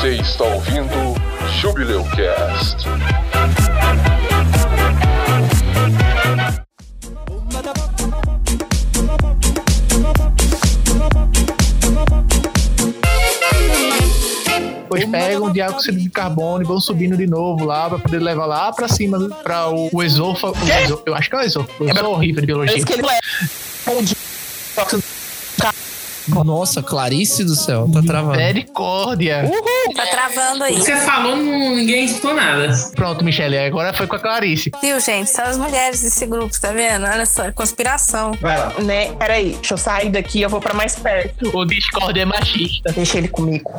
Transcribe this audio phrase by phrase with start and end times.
[0.00, 1.16] Você está ouvindo
[1.60, 2.86] Jubileu Cast.
[14.82, 18.72] Depois pegam dióxido de carbono e vão subindo de novo lá pra poder levar lá
[18.72, 20.54] pra cima pra o, o esôfago.
[21.04, 21.88] eu acho que é o esôfago.
[21.88, 22.76] Eu sou horrível de biologia.
[22.76, 23.02] Esse que ele
[26.44, 28.36] Nossa, Clarice do céu, tá travando.
[28.38, 29.50] Misericórdia.
[29.94, 30.74] Tá travando aí.
[30.74, 32.68] O que você falou, ninguém escutou nada.
[32.94, 34.70] Pronto, Michele, agora foi com a Clarice.
[34.80, 35.30] Viu, gente?
[35.30, 37.04] São as mulheres desse grupo, tá vendo?
[37.04, 38.32] Olha só, é conspiração.
[38.40, 38.74] Vai lá.
[38.80, 39.12] Né?
[39.12, 41.56] Peraí, deixa eu sair daqui, eu vou pra mais perto.
[41.56, 42.92] O Discord é machista.
[42.92, 43.70] Deixa ele comigo.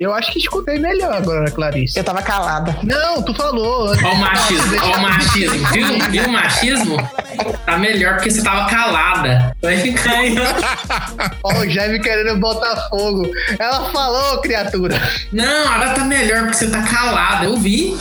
[0.00, 1.98] Eu acho que escutei melhor agora, Clarice.
[1.98, 2.78] Eu tava calada.
[2.84, 3.88] Não, tu falou.
[3.88, 5.66] Ó o machismo, ó o machismo.
[5.72, 6.96] Viu, viu o machismo?
[7.66, 9.56] Tá melhor porque você tava calada.
[9.60, 11.30] Vai ficar aí, ó.
[11.42, 13.28] Ó, o Jaime querendo botar fogo.
[13.58, 15.02] Ela falou, criatura.
[15.32, 17.46] Não, agora tá melhor porque você tá calada.
[17.46, 17.98] Eu vi.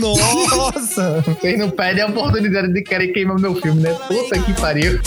[0.00, 1.22] Nossa!
[1.22, 3.96] Vocês não perdem a oportunidade de querer queimar meu filme, né?
[4.06, 5.00] Puta que pariu.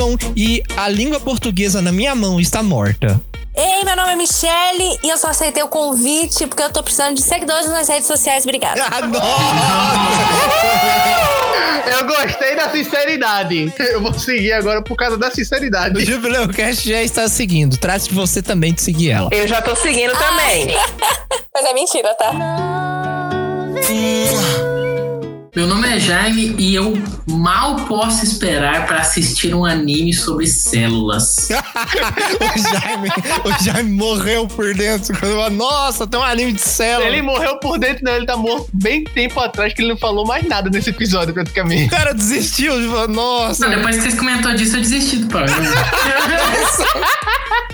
[0.00, 3.20] O e a língua portuguesa na minha mão está morta.
[3.54, 7.16] Ei, meu nome é Michelle e eu só aceitei o convite porque eu tô precisando
[7.16, 8.44] de seguidores nas redes sociais.
[8.44, 8.80] Obrigada.
[11.82, 11.90] Ah!
[11.98, 13.72] Eu gostei da sinceridade.
[13.78, 16.04] Eu vou seguir agora por causa da O sinceridade.
[16.04, 17.76] Jubileu Cast já está seguindo.
[17.76, 19.28] Trate de você também de seguir ela.
[19.32, 20.68] Eu já tô seguindo também.
[21.52, 22.32] Mas é mentira, tá?
[25.54, 26.94] Meu nome é Jaime e eu
[27.26, 31.48] mal posso esperar pra assistir um anime sobre células.
[32.40, 33.08] o, Jaime,
[33.44, 35.12] o Jaime morreu por dentro.
[35.50, 37.08] Nossa, tem um anime de célula.
[37.08, 38.12] Ele morreu por dentro, não.
[38.12, 41.34] Ele tá morto bem tempo atrás, que ele não falou mais nada nesse episódio, O
[41.34, 41.90] praticamente.
[41.90, 43.66] cara desistiu de falar, nossa.
[43.66, 45.64] Não, depois que vocês comentou disso, eu desisti do programa.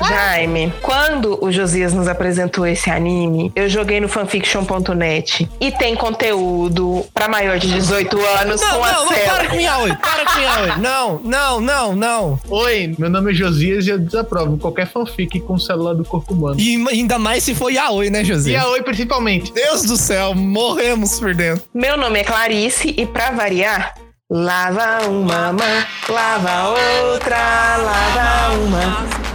[0.09, 7.05] Jaime, quando o Josias nos apresentou esse anime, eu joguei no fanfiction.net e tem conteúdo
[7.15, 9.37] pra maior de 18 anos Não, com não, a não, célula.
[9.37, 10.81] para com Yaoi, para com Yaoi.
[10.81, 12.41] Não, não, não, não.
[12.49, 16.33] Oi, meu nome é Josias e eu desaprovo qualquer fanfic com o celular do corpo
[16.35, 16.59] humano.
[16.61, 18.51] E ainda mais se for Yaoi, né, José?
[18.51, 19.53] E a Oi, principalmente.
[19.53, 21.65] Deus do céu, morremos por dentro.
[21.75, 23.95] Meu nome é Clarice e pra variar,
[24.31, 26.69] lava uma mão, lava
[27.13, 27.37] outra,
[27.77, 29.26] lava uma.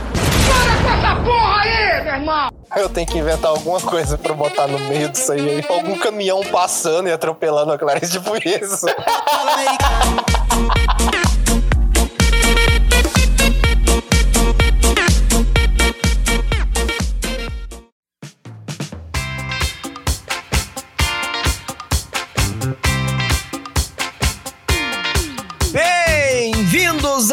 [2.75, 5.63] Eu tenho que inventar alguma coisa pra botar no meio disso aí.
[5.69, 8.85] Algum caminhão passando e atropelando a Clarice, tipo isso.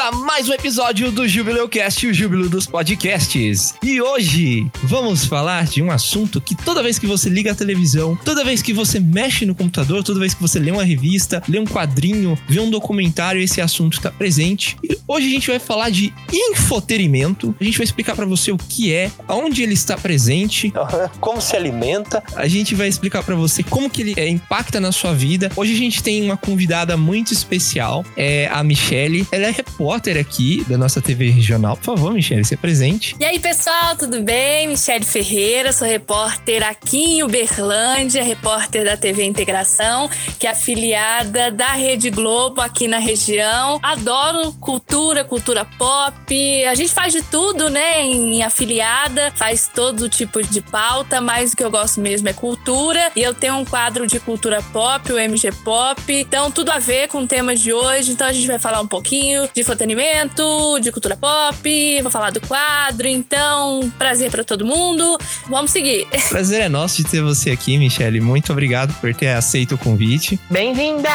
[0.09, 3.75] A mais um episódio do Jubileu Cast, o Júbilo dos Podcasts.
[3.83, 8.19] E hoje vamos falar de um assunto que toda vez que você liga a televisão,
[8.25, 11.59] toda vez que você mexe no computador, toda vez que você lê uma revista, lê
[11.59, 14.79] um quadrinho, vê um documentário, esse assunto está presente.
[14.83, 17.55] E hoje a gente vai falar de infoterimento.
[17.61, 20.73] A gente vai explicar para você o que é, aonde ele está presente,
[21.21, 22.23] Como se alimenta?
[22.35, 25.53] a gente vai explicar pra você como que ele é, impacta na sua vida.
[25.55, 29.27] Hoje a gente tem uma convidada muito especial, é a Michelle.
[29.31, 31.77] Ela é repórter aqui da nossa TV regional.
[31.77, 33.17] Por favor, Michelle, se apresente.
[33.19, 34.69] E aí, pessoal, tudo bem?
[34.69, 40.09] Michelle Ferreira, sou repórter aqui em Uberlândia, repórter da TV Integração,
[40.39, 43.79] que é afiliada da Rede Globo aqui na região.
[43.83, 46.65] Adoro cultura, cultura pop.
[46.67, 51.57] A gente faz de tudo, né, em afiliada, faz todo tipo de pauta, mas o
[51.57, 53.11] que eu gosto mesmo é cultura.
[53.17, 56.01] E eu tenho um quadro de cultura pop, o MG Pop.
[56.09, 58.13] Então, tudo a ver com o tema de hoje.
[58.13, 62.41] Então, a gente vai falar um pouquinho de entretenimento, de cultura pop, vou falar do
[62.41, 63.07] quadro.
[63.07, 65.19] Então, prazer pra todo mundo.
[65.49, 66.07] Vamos seguir.
[66.29, 68.21] Prazer é nosso de ter você aqui, Michelle.
[68.21, 70.39] Muito obrigado por ter aceito o convite.
[70.51, 71.09] Bem-vinda!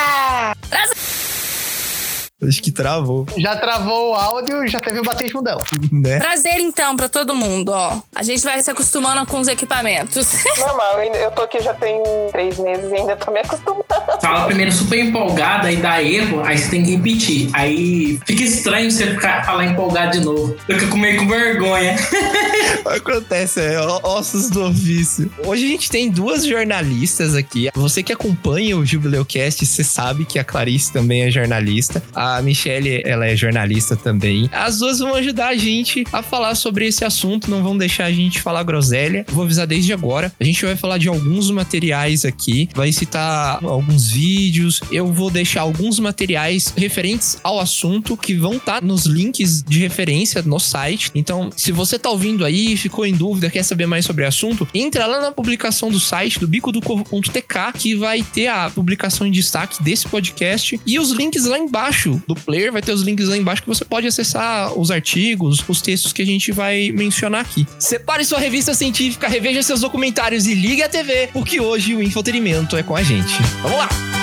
[2.48, 5.64] Acho que travou, Já travou o áudio, já teve o batismo dela.
[5.92, 6.20] né?
[6.20, 8.00] Prazer, então, pra todo mundo, ó.
[8.16, 10.44] A gente vai se acostumando com os equipamentos.
[10.58, 12.02] Normal, eu eu tô aqui já tem
[12.32, 13.86] três meses e ainda tô me acostumando.
[14.22, 17.50] Fala primeiro super empolgada, aí dá erro, aí você tem que repetir.
[17.54, 20.56] Aí fica estranho você ficar, falar empolgado de novo.
[20.66, 21.96] Fica com meio com vergonha.
[22.86, 25.32] Acontece, é ossos do ofício.
[25.46, 27.70] Hoje a gente tem duas jornalistas aqui.
[27.76, 32.02] Você que acompanha o Jubileu Cast, você sabe que a Clarice também é jornalista.
[32.14, 34.50] A A Michelle, ela é jornalista também.
[34.52, 38.12] As duas vão ajudar a gente a falar sobre esse assunto, não vão deixar a
[38.12, 39.26] gente falar groselha.
[39.30, 40.32] Vou avisar desde agora.
[40.40, 44.82] A gente vai falar de alguns materiais aqui, vai citar alguns vídeos.
[44.92, 50.42] Eu vou deixar alguns materiais referentes ao assunto que vão estar nos links de referência
[50.42, 51.12] no site.
[51.14, 54.68] Então, se você tá ouvindo aí, ficou em dúvida, quer saber mais sobre o assunto,
[54.74, 59.28] entra lá na publicação do site do bico do corvo.tk que vai ter a publicação
[59.28, 63.28] em destaque desse podcast e os links lá embaixo do player, vai ter os links
[63.28, 67.42] lá embaixo que você pode acessar os artigos, os textos que a gente vai mencionar
[67.42, 67.68] aqui.
[67.80, 72.76] Separe sua revista científica, reveja seus documentários e ligue a TV, porque hoje o infotenimento
[72.78, 73.34] é com a gente.
[73.62, 74.23] Vamos lá!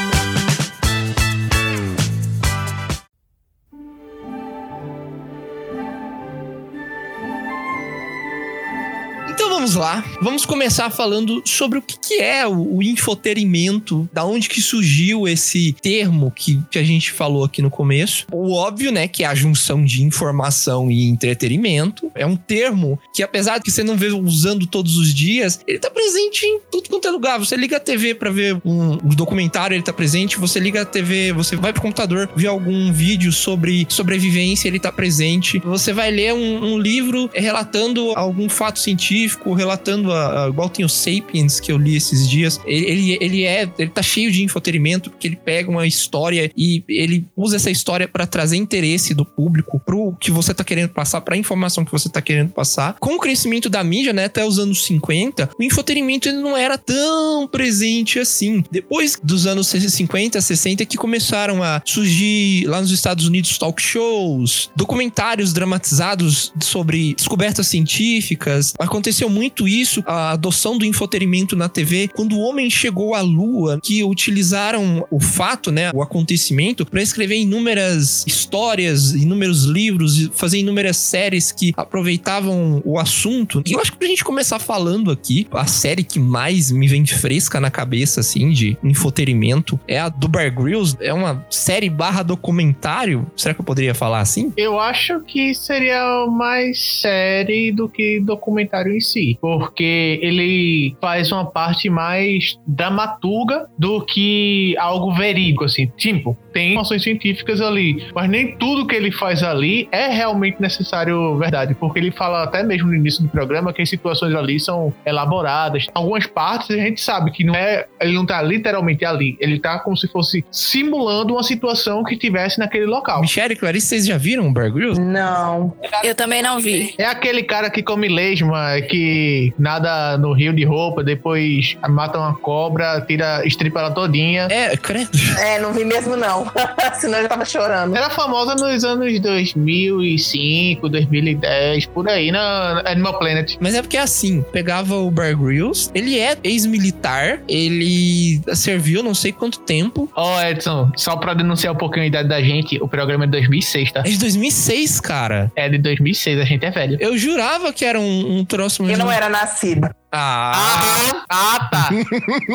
[9.61, 14.63] Vamos lá, vamos começar falando sobre o que, é o, o infoterimento, da onde que
[14.63, 18.27] surgiu esse termo que, que a gente falou aqui no começo.
[18.33, 22.11] O óbvio, né, que é a junção de informação e entretenimento.
[22.15, 25.79] É um termo que, apesar de que você não vê usando todos os dias, ele
[25.79, 27.39] tá presente em tudo quanto é lugar.
[27.39, 30.39] Você liga a TV para ver um, um documentário, ele tá presente.
[30.39, 34.91] Você liga a TV, você vai pro computador ver algum vídeo sobre sobrevivência, ele tá
[34.91, 35.59] presente.
[35.59, 40.85] Você vai ler um, um livro relatando algum fato científico, relatando a, a- igual tem
[40.85, 42.61] o Sapiens que eu li esses dias.
[42.65, 47.27] Ele, ele, é, ele tá cheio de infotenimento porque ele pega uma história e ele
[47.37, 51.37] usa essa história para trazer interesse do público pro que você tá querendo passar, pra
[51.37, 52.97] informação que você tá querendo passar.
[53.01, 56.77] Com o crescimento da mídia, né, até os anos 50, o infotenimento ele não era
[56.79, 58.63] tão presente assim.
[58.71, 64.71] Depois dos anos 50, 60 que começaram a surgir lá nos Estados Unidos talk shows,
[64.77, 68.75] documentários dramatizados sobre descobertas científicas.
[68.79, 73.79] Aconteceu muito isso, a adoção do infotenimento na TV, quando o homem chegou à Lua,
[73.83, 80.97] que utilizaram o fato, né, o acontecimento, para escrever inúmeras histórias, inúmeros livros, fazer inúmeras
[80.97, 83.63] séries que aproveitavam o assunto.
[83.67, 87.07] E eu acho que pra gente começar falando aqui, a série que mais me vem
[87.07, 90.97] fresca na cabeça, assim, de infotenimento, é a do Bear Grylls.
[91.01, 93.27] É uma série barra documentário.
[93.37, 94.53] Será que eu poderia falar assim?
[94.57, 101.45] Eu acho que seria mais série do que documentário em si, porque ele faz uma
[101.45, 105.87] parte mais dramaturga do que algo verídico, assim.
[105.97, 111.37] Tipo, tem informações científicas ali, mas nem tudo que ele faz ali é realmente necessário
[111.39, 114.93] verdade, porque ele fala até mesmo no início do programa que as situações ali são
[115.05, 115.87] elaboradas.
[115.95, 119.79] Algumas partes a gente sabe que não é, ele não tá literalmente ali, ele tá
[119.79, 123.21] como se fosse simulando uma situação que tivesse naquele local.
[123.21, 125.01] Michelle e Clarice, vocês já viram o Bear Grylls?
[125.01, 125.75] Não.
[126.03, 126.95] Eu também não vi.
[126.99, 129.20] É aquele cara que come lesma, que
[129.59, 134.49] nada no rio de roupa, depois mata uma cobra, tira, estripa ela todinha.
[134.51, 135.11] É, credo.
[135.39, 136.51] É, não vi mesmo não.
[137.01, 137.97] Senão eu já tava chorando.
[137.97, 143.57] Era famosa nos anos 2005, 2010, por aí, na Animal Planet.
[143.61, 149.33] Mas é porque assim, pegava o Bear Grylls, ele é ex-militar, ele serviu não sei
[149.33, 150.11] quanto tempo.
[150.15, 153.33] Ó, Edson, só pra denunciar um pouquinho a idade da gente, o programa é de
[153.33, 154.01] 2006, tá?
[154.01, 155.53] É de 2006, cara.
[155.57, 156.97] É de 2006, a gente é velho.
[157.01, 159.95] Eu jurava que era um, um troço mais Eu não um- era nascida.
[160.13, 161.25] Ah.
[161.29, 161.91] ah, tá.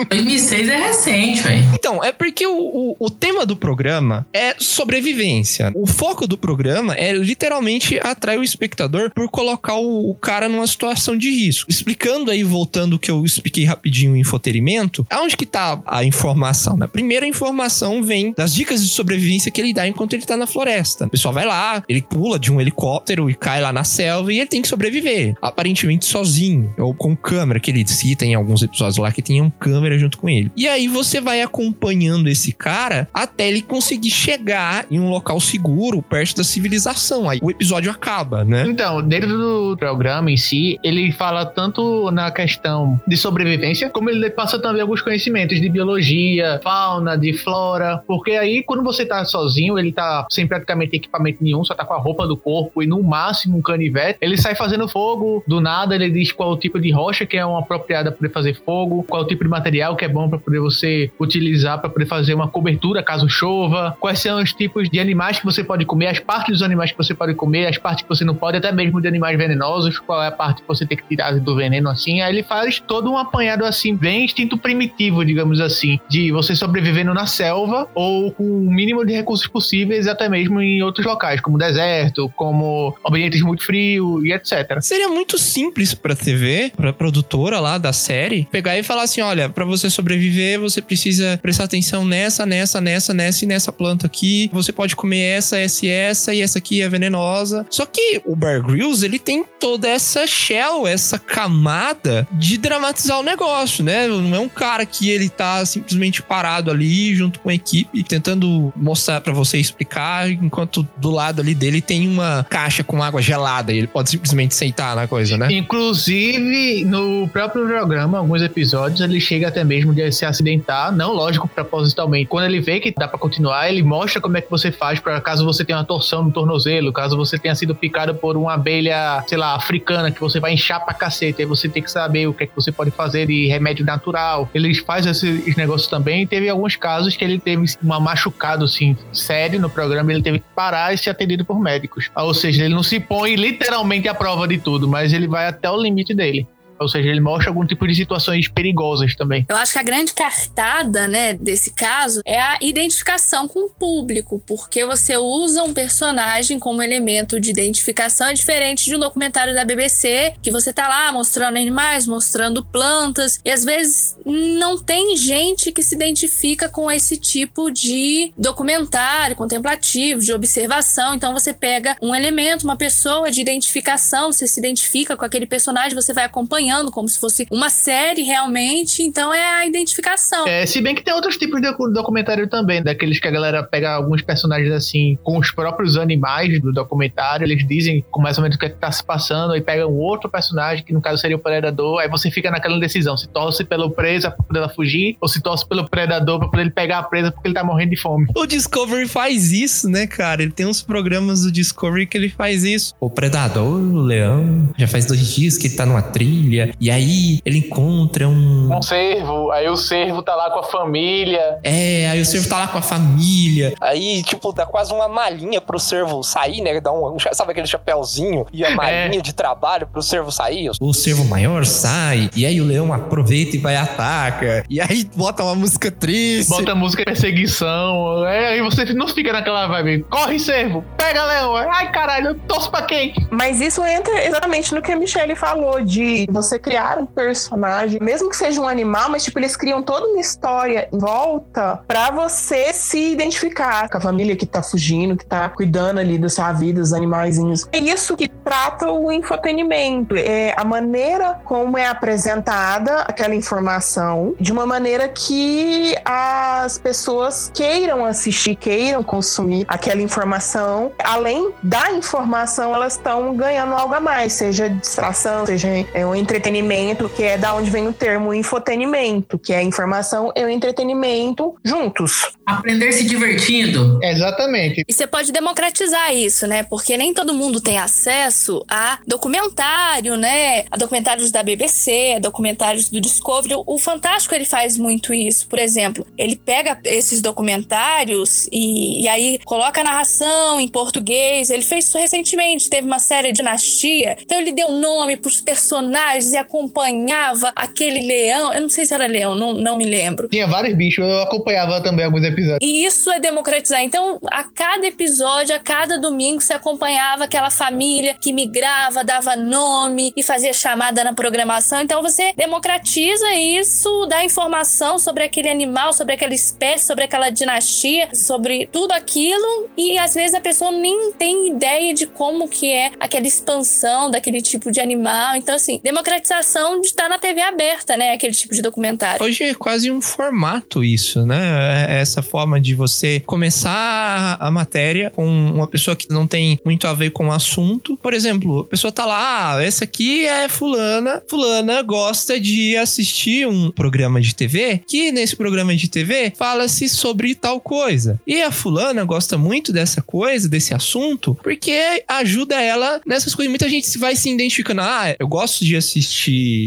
[0.10, 1.64] 2006 é recente, velho.
[1.74, 5.72] Então, é porque o, o, o tema do programa é sobrevivência.
[5.76, 10.68] O foco do programa é literalmente atrair o espectador por colocar o, o cara numa
[10.68, 11.70] situação de risco.
[11.70, 16.76] Explicando aí, voltando o que eu expliquei rapidinho o infoterimento, aonde que tá a informação?
[16.78, 16.88] né?
[16.88, 20.48] Primeiro, a informação vem das dicas de sobrevivência que ele dá enquanto ele tá na
[20.48, 21.06] floresta.
[21.06, 24.40] O pessoal vai lá, ele pula de um helicóptero e cai lá na selva e
[24.40, 25.36] ele tem que sobreviver.
[25.42, 29.98] Aparentemente sozinho, ou com câmera, que ele cita em alguns episódios lá que tinham câmera
[29.98, 30.52] junto com ele.
[30.56, 36.02] E aí você vai acompanhando esse cara até ele conseguir chegar em um local seguro,
[36.02, 37.30] perto da civilização.
[37.30, 38.66] Aí o episódio acaba, né?
[38.68, 44.30] Então, dentro do programa em si, ele fala tanto na questão de sobrevivência, como ele
[44.30, 49.78] passa também alguns conhecimentos de biologia, fauna, de flora, porque aí quando você tá sozinho,
[49.78, 53.02] ele tá sem praticamente equipamento nenhum, só tá com a roupa do corpo e no
[53.04, 56.92] máximo um canivete, ele sai fazendo fogo, do nada ele diz qual o tipo de
[56.92, 60.06] rocha que é uma apropriada para poder fazer fogo, qual o tipo de material que
[60.06, 64.42] é bom para poder você utilizar para poder fazer uma cobertura caso chova, quais são
[64.42, 67.34] os tipos de animais que você pode comer, as partes dos animais que você pode
[67.34, 70.32] comer, as partes que você não pode, até mesmo de animais venenosos, qual é a
[70.32, 72.22] parte que você tem que tirar do veneno assim.
[72.22, 77.14] Aí ele faz todo um apanhado assim, bem instinto primitivo, digamos assim, de você sobrevivendo
[77.14, 81.58] na selva ou com o mínimo de recursos possíveis, até mesmo em outros locais, como
[81.58, 84.80] deserto, como ambientes muito frios e etc.
[84.82, 89.22] Seria muito simples pra TV, pra produtora produtora lá da série pegar e falar assim:
[89.22, 94.06] olha, pra você sobreviver, você precisa prestar atenção nessa, nessa, nessa, nessa e nessa planta
[94.06, 94.50] aqui.
[94.54, 97.66] Você pode comer essa, essa e essa, e essa aqui é venenosa.
[97.70, 103.24] Só que o Bear Grylls, ele tem toda essa shell, essa camada de dramatizar o
[103.24, 104.08] negócio, né?
[104.08, 108.72] Não é um cara que ele tá simplesmente parado ali junto com a equipe, tentando
[108.76, 113.74] mostrar pra você explicar, enquanto do lado ali dele tem uma caixa com água gelada
[113.74, 115.48] e ele pode simplesmente sentar na coisa, né?
[115.52, 121.48] Inclusive, no próprio programa, alguns episódios, ele chega até mesmo de se acidentar, não lógico,
[121.48, 122.28] propositalmente.
[122.28, 125.20] Quando ele vê que dá pra continuar, ele mostra como é que você faz para
[125.22, 129.24] caso você tenha uma torção no tornozelo, caso você tenha sido picado por uma abelha,
[129.28, 132.34] sei lá, africana, que você vai inchar pra cacete, aí você tem que saber o
[132.34, 134.50] que é que você pode fazer de remédio natural.
[134.54, 136.26] Ele faz esses negócios também.
[136.28, 140.46] Teve alguns casos que ele teve uma machucado, assim, sério no programa, ele teve que
[140.56, 142.10] parar e ser atendido por médicos.
[142.16, 145.70] Ou seja, ele não se põe literalmente à prova de tudo, mas ele vai até
[145.70, 146.48] o limite dele.
[146.80, 149.46] Ou seja, ele mostra algum tipo de situações perigosas também.
[149.48, 154.42] Eu acho que a grande cartada, né, desse caso é a identificação com o público,
[154.46, 159.64] porque você usa um personagem como elemento de identificação, é diferente de um documentário da
[159.64, 165.72] BBC, que você tá lá mostrando animais, mostrando plantas, e às vezes não tem gente
[165.72, 171.16] que se identifica com esse tipo de documentário contemplativo, de observação.
[171.16, 175.96] Então você pega um elemento, uma pessoa de identificação, você se identifica com aquele personagem,
[175.96, 179.04] você vai acompanhando acompanhando como se fosse uma série realmente.
[179.04, 180.48] Então é a identificação.
[180.48, 183.92] É, se bem que tem outros tipos de documentário também, daqueles que a galera pega
[183.92, 188.56] alguns personagens assim, com os próprios animais do documentário, eles dizem com mais ou menos
[188.56, 191.22] o que, é que tá se passando, aí pega um outro personagem, que no caso
[191.22, 194.70] seria o predador, aí você fica naquela indecisão, se torce pelo presa pra poder ela
[194.70, 197.64] fugir, ou se torce pelo predador pra poder ele pegar a presa porque ele tá
[197.64, 198.26] morrendo de fome.
[198.36, 200.42] O Discovery faz isso, né, cara?
[200.42, 202.94] Ele tem uns programas do Discovery que ele faz isso.
[203.00, 207.40] O predador, o leão, já faz dois dias que ele tá numa trilha e aí
[207.46, 208.76] ele encontra um.
[208.76, 211.60] Um cervo, aí o cervo tá lá com a família.
[211.64, 213.74] É, aí o cervo tá lá com a família.
[213.80, 216.80] Aí, tipo, dá quase uma malinha pro cervo sair, né?
[216.80, 219.22] Dá um, um sabe aquele chapéuzinho e a malinha é.
[219.22, 220.72] de trabalho pro cervo sair?
[220.80, 224.64] O cervo maior sai, e aí o leão aproveita e vai ataca.
[224.70, 226.50] E aí bota uma música triste.
[226.50, 228.26] Bota a música perseguição.
[228.28, 230.06] É, aí você não fica naquela vibe.
[230.10, 230.84] Corre, cervo!
[230.98, 231.56] Pega, leão!
[231.56, 233.14] Ai, caralho, torço pra quem?
[233.32, 238.30] Mas isso entra exatamente no que a Michelle falou, de você criar um personagem, mesmo
[238.30, 242.72] que seja um animal, mas tipo, eles criam toda uma história em volta para você
[242.72, 246.80] se identificar com a família que tá fugindo, que tá cuidando ali da sua vida,
[246.80, 247.68] dos animaizinhos.
[247.72, 250.16] É isso que trata o infotenimento.
[250.16, 258.06] É a maneira como é apresentada aquela informação de uma maneira que as pessoas queiram
[258.06, 260.92] assistir, queiram consumir aquela informação.
[261.04, 266.35] Além da informação, elas estão ganhando algo a mais, seja distração, seja é, um entretenimento
[266.36, 271.56] entretenimento, que é da onde vem o termo infotenimento, que é a informação e entretenimento
[271.64, 272.32] juntos.
[272.46, 274.00] Aprender se divertindo.
[274.04, 274.84] Exatamente.
[274.88, 276.64] E você pode democratizar isso, né?
[276.64, 280.66] Porque nem todo mundo tem acesso a documentário, né?
[280.70, 283.56] A documentários da BBC, a documentários do Discovery.
[283.66, 285.48] O Fantástico ele faz muito isso.
[285.48, 291.50] Por exemplo, ele pega esses documentários e, e aí coloca a narração em português.
[291.50, 292.70] Ele fez isso recentemente.
[292.70, 294.18] Teve uma série Dinastia.
[294.22, 298.54] Então ele deu nome pros personagens e acompanhava aquele leão.
[298.54, 300.28] Eu não sei se era leão, não, não me lembro.
[300.30, 301.06] Tinha vários bichos.
[301.06, 302.60] Eu acompanhava também alguns episódios episódio.
[302.62, 303.82] E isso é democratizar.
[303.82, 310.14] Então, a cada episódio, a cada domingo, você acompanhava aquela família que migrava, dava nome
[310.16, 311.82] e fazia chamada na programação.
[311.82, 318.10] Então, você democratiza isso, dá informação sobre aquele animal, sobre aquela espécie, sobre aquela dinastia,
[318.14, 319.70] sobre tudo aquilo.
[319.78, 324.42] E às vezes a pessoa nem tem ideia de como que é aquela expansão daquele
[324.42, 325.36] tipo de animal.
[325.36, 325.80] Então, assim,
[326.16, 328.14] democratização de estar na TV aberta, né?
[328.14, 329.24] Aquele tipo de documentário.
[329.24, 331.88] Hoje é quase um formato isso, né?
[331.90, 336.88] É essa forma de você começar a matéria com uma pessoa que não tem muito
[336.88, 337.98] a ver com o assunto.
[337.98, 343.48] Por exemplo, a pessoa tá lá, ah, essa aqui é fulana, fulana gosta de assistir
[343.48, 348.20] um programa de TV, que nesse programa de TV fala-se sobre tal coisa.
[348.26, 353.50] E a fulana gosta muito dessa coisa, desse assunto, porque ajuda ela nessas coisas.
[353.50, 355.95] Muita gente vai se identificando, ah, eu gosto de assistir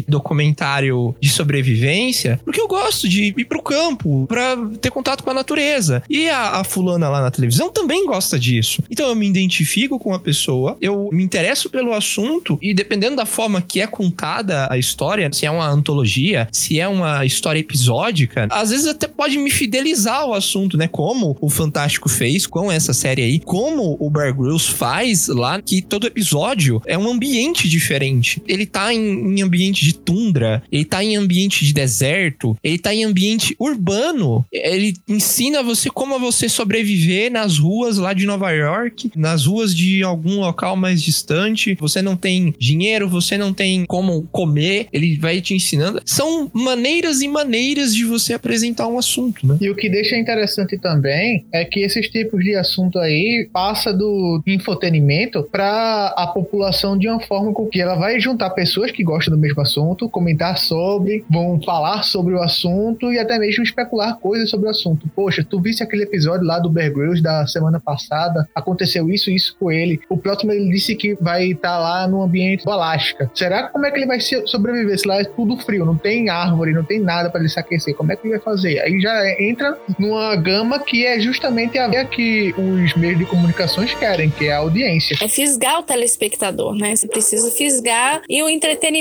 [0.09, 5.35] documentário de sobrevivência, porque eu gosto de ir pro campo, para ter contato com a
[5.35, 6.03] natureza.
[6.09, 8.83] E a, a, fulana lá na televisão também gosta disso.
[8.91, 13.27] Então eu me identifico com a pessoa, eu me interesso pelo assunto e dependendo da
[13.27, 18.49] forma que é contada a história, se é uma antologia, se é uma história episódica,
[18.51, 20.89] às vezes até pode me fidelizar ao assunto, né?
[20.89, 25.83] Como o Fantástico fez com essa série aí, como o Bear Grylls faz lá, que
[25.83, 28.43] todo episódio é um ambiente diferente.
[28.47, 32.95] Ele tá em em ambiente de tundra, ele tá em ambiente de deserto, ele tá
[32.95, 34.45] em ambiente urbano.
[34.53, 40.03] Ele ensina você como você sobreviver nas ruas lá de Nova York, nas ruas de
[40.03, 41.77] algum local mais distante.
[41.81, 46.01] Você não tem dinheiro, você não tem como comer, ele vai te ensinando.
[46.05, 49.57] São maneiras e maneiras de você apresentar um assunto, né?
[49.61, 54.43] E o que deixa interessante também é que esses tipos de assunto aí passa do
[54.47, 59.35] infotenimento para a população de uma forma com que ela vai juntar pessoas que gostam
[59.35, 64.51] do mesmo assunto, comentar sobre, vão falar sobre o assunto e até mesmo especular coisas
[64.51, 65.09] sobre o assunto.
[65.17, 68.47] Poxa, tu viste aquele episódio lá do Bear Grylls da semana passada?
[68.55, 69.99] Aconteceu isso isso com ele.
[70.11, 73.31] O próximo ele disse que vai estar tá lá no ambiente do Alasca.
[73.35, 76.75] Será como é que ele vai sobreviver se lá é tudo frio, não tem árvore,
[76.75, 77.95] não tem nada para ele se aquecer?
[77.95, 78.79] Como é que ele vai fazer?
[78.81, 84.29] Aí já entra numa gama que é justamente a que os meios de comunicações querem,
[84.29, 85.17] que é a audiência.
[85.23, 86.95] É fisgar o telespectador, né?
[86.95, 88.98] Você precisa fisgar e o entretenimento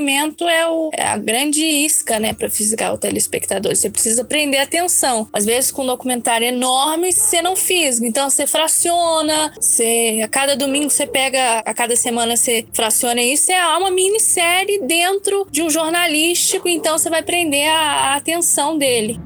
[0.47, 3.75] é, o, é a grande isca, né, para fisgar o telespectador.
[3.75, 5.27] Você precisa prender atenção.
[5.31, 10.55] Às vezes com um documentário enorme você não fisga, então você fraciona, você a cada
[10.55, 15.69] domingo você pega, a cada semana você fraciona isso, é uma minissérie dentro de um
[15.69, 19.19] jornalístico, então você vai prender a, a atenção dele.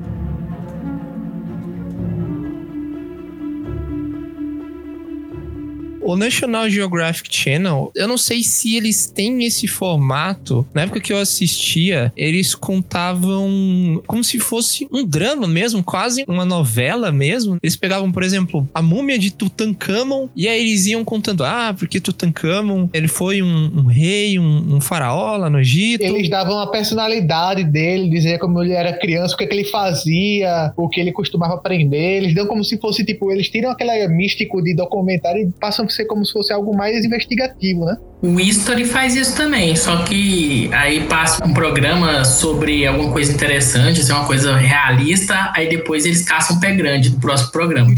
[6.03, 10.65] O National Geographic Channel, eu não sei se eles têm esse formato.
[10.73, 16.43] Na época que eu assistia, eles contavam como se fosse um drama mesmo, quase uma
[16.43, 17.57] novela mesmo.
[17.61, 22.01] Eles pegavam, por exemplo, a múmia de Tutankhamon e aí eles iam contando, ah, porque
[22.01, 26.03] Tutankhamon, ele foi um, um rei, um, um, faraó lá no Egito.
[26.03, 29.65] Eles davam a personalidade dele, dizer como ele era criança, o que, é que ele
[29.65, 32.17] fazia, o que ele costumava aprender.
[32.17, 36.05] Eles dão como se fosse, tipo, eles tiram aquele místico de documentário e passam ser
[36.05, 37.97] como se fosse algo mais investigativo, né?
[38.21, 44.01] O History faz isso também, só que aí passa um programa sobre alguma coisa interessante,
[44.01, 47.89] assim, uma coisa realista, aí depois eles caçam um pé grande no próximo programa.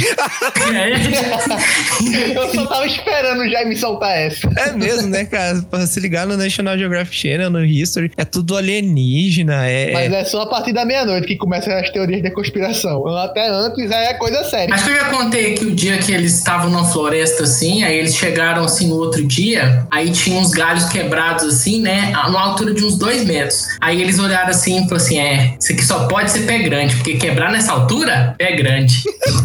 [2.34, 4.50] Eu só tava esperando já me soltar essa.
[4.56, 5.62] É mesmo, né, cara?
[5.70, 9.92] Pra se ligar no National Geographic Channel, no History, é tudo alienígena, é...
[9.92, 13.06] Mas é só a partir da meia-noite que começam as teorias da conspiração.
[13.18, 14.74] Até antes é coisa séria.
[14.74, 17.98] Acho que eu já contei que o dia que eles estavam numa floresta assim, aí
[17.98, 22.12] eles chegaram assim no outro dia, aí tinha uns galhos quebrados assim, né?
[22.12, 23.68] Na altura de uns dois metros.
[23.82, 26.96] Aí eles olharam assim e falaram assim: é, isso aqui só pode ser pé grande,
[26.96, 29.04] porque quebrar nessa altura é grande.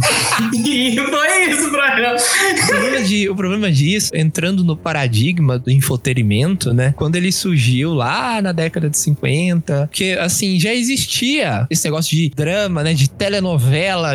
[0.55, 6.73] e foi isso, pra o problema, de, o problema disso, entrando no paradigma do infoterimento,
[6.73, 6.95] né?
[6.97, 12.31] Quando ele surgiu lá na década de 50, que assim, já existia esse negócio de
[12.31, 12.95] drama, né?
[12.95, 14.15] De telenovela,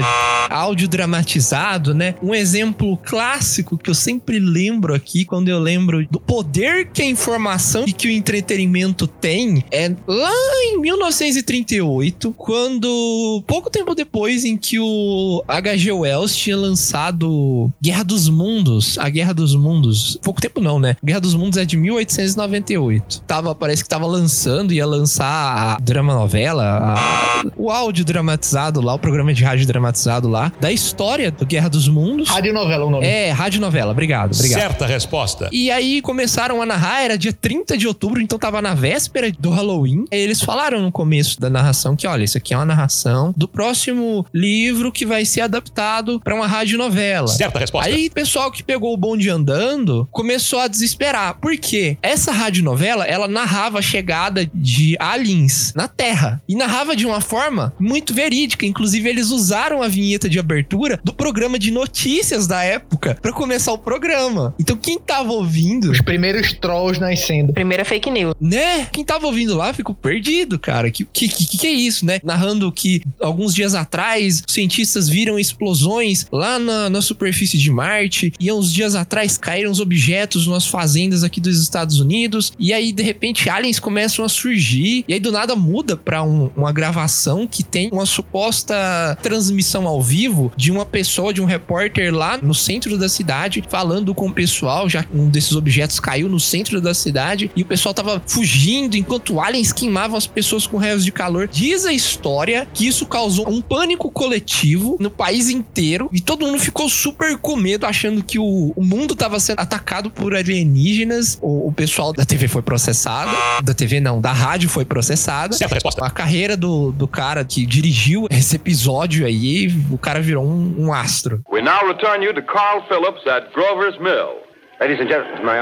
[0.49, 2.15] áudio dramatizado, né?
[2.21, 7.01] Um exemplo clássico que eu sempre lembro aqui, quando eu lembro do poder poder que
[7.01, 10.31] a informação e que o entretenimento tem é lá
[10.65, 15.91] em 1938, quando pouco tempo depois em que o H.G.
[15.93, 20.19] Wells tinha lançado Guerra dos Mundos, a Guerra dos Mundos.
[20.21, 20.97] Pouco tempo não, né?
[21.03, 23.21] Guerra dos Mundos é de 1898.
[23.21, 28.93] Tava, parece que tava lançando, ia lançar a drama novela, a, o áudio dramatizado lá,
[28.93, 32.27] o programa de rádio dramatizado lá, da história do Guerra dos Mundos.
[32.27, 33.05] Rádio novela o nome.
[33.05, 34.59] É, rádio novela, obrigado, obrigado.
[34.59, 35.49] Certa resposta.
[35.51, 39.31] E aí começou começaram a narrar, era dia 30 de outubro, então tava na véspera
[39.31, 40.05] do Halloween.
[40.11, 43.47] E eles falaram no começo da narração que, olha, isso aqui é uma narração do
[43.47, 47.27] próximo livro que vai ser adaptado para uma rádio novela.
[47.27, 47.87] Certa resposta.
[47.87, 51.35] Aí o pessoal que pegou o bonde andando começou a desesperar.
[51.35, 51.99] Por quê?
[52.01, 56.41] Essa rádio novela, ela narrava a chegada de aliens na Terra.
[56.49, 58.65] E narrava de uma forma muito verídica.
[58.65, 63.71] Inclusive, eles usaram a vinheta de abertura do programa de notícias da época para começar
[63.71, 64.55] o programa.
[64.59, 65.91] Então, quem tava ouvindo.
[65.91, 66.22] Os primeiros
[66.59, 67.53] trolls nascendo.
[67.53, 68.33] Primeira fake news.
[68.39, 68.85] Né?
[68.91, 70.89] Quem tava ouvindo lá ficou perdido, cara.
[70.89, 72.19] Que, que, que, que é isso, né?
[72.23, 78.33] Narrando que alguns dias atrás cientistas viram explosões lá na, na superfície de Marte.
[78.39, 82.53] E uns dias atrás caíram os objetos nas fazendas aqui dos Estados Unidos.
[82.57, 85.03] E aí, de repente, aliens começam a surgir.
[85.07, 90.01] E aí, do nada, muda pra um, uma gravação que tem uma suposta transmissão ao
[90.01, 94.33] vivo de uma pessoa, de um repórter lá no centro da cidade, falando com o
[94.33, 98.21] pessoal, já um desses objetos caiu caiu no centro da cidade e o pessoal tava
[98.27, 101.47] fugindo enquanto aliens queimavam as pessoas com raios de calor.
[101.47, 106.59] Diz a história que isso causou um pânico coletivo no país inteiro e todo mundo
[106.59, 111.39] ficou super com medo, achando que o, o mundo tava sendo atacado por alienígenas.
[111.41, 113.31] O, o, pessoal da TV foi processado.
[113.63, 115.55] Da TV não, da rádio foi processado.
[115.55, 116.05] Certa resposta.
[116.05, 120.93] A carreira do, do cara que dirigiu esse episódio aí, o cara virou um, um
[120.93, 121.41] astro.
[121.51, 124.43] We now return you to Carl Phillips at Grover's Mill.
[124.79, 125.59] Ladies and gentlemen, my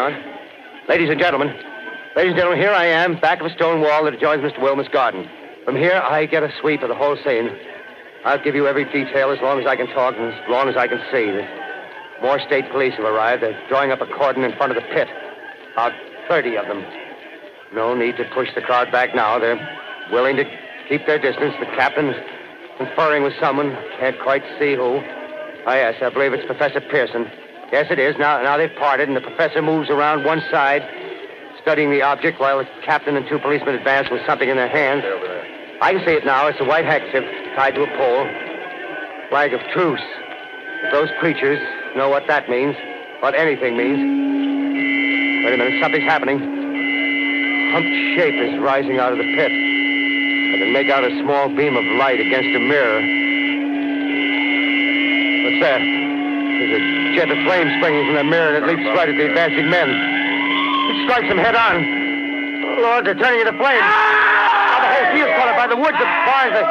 [0.87, 1.53] Ladies and gentlemen,
[2.13, 4.61] Ladies and gentlemen, here I am, back of a stone wall that adjoins Mr.
[4.61, 5.29] Wilmer's garden.
[5.63, 7.49] From here, I get a sweep of the whole scene.
[8.25, 10.75] I'll give you every detail as long as I can talk and as long as
[10.75, 11.31] I can see.
[12.21, 13.43] More state police have arrived.
[13.43, 15.07] They're drawing up a cordon in front of the pit.
[15.71, 15.93] About
[16.27, 16.83] 30 of them.
[17.73, 19.39] No need to push the crowd back now.
[19.39, 19.55] They're
[20.11, 20.43] willing to
[20.89, 21.55] keep their distance.
[21.61, 22.17] The captain's
[22.77, 23.71] conferring with someone.
[23.99, 24.99] Can't quite see who.
[25.65, 27.31] Ah, yes, I believe it's Professor Pearson.
[27.71, 28.17] Yes, it is.
[28.17, 30.83] Now, now they've parted, and the professor moves around one side,
[31.61, 35.03] studying the object, while the captain and two policemen advance with something in their hands.
[35.81, 36.47] I can see it now.
[36.47, 37.23] It's a white handkerchief
[37.55, 38.27] tied to a pole.
[39.29, 40.03] Flag of truce.
[40.83, 41.59] If those creatures
[41.95, 42.75] know what that means,
[43.21, 43.99] what anything means.
[45.45, 46.39] Wait a minute, something's happening.
[47.71, 49.51] Humped shape is rising out of the pit.
[49.51, 52.99] I can make out a small beam of light against a mirror.
[55.45, 56.20] What's that?
[56.61, 59.25] There's a jet of flame springing from the mirror and it leaps right at the
[59.25, 59.89] advancing men.
[59.89, 61.81] It strikes them head on.
[62.77, 63.81] Lord, they're turning into flames.
[63.81, 66.63] Now the whole field's caught by the woods, the barns, the,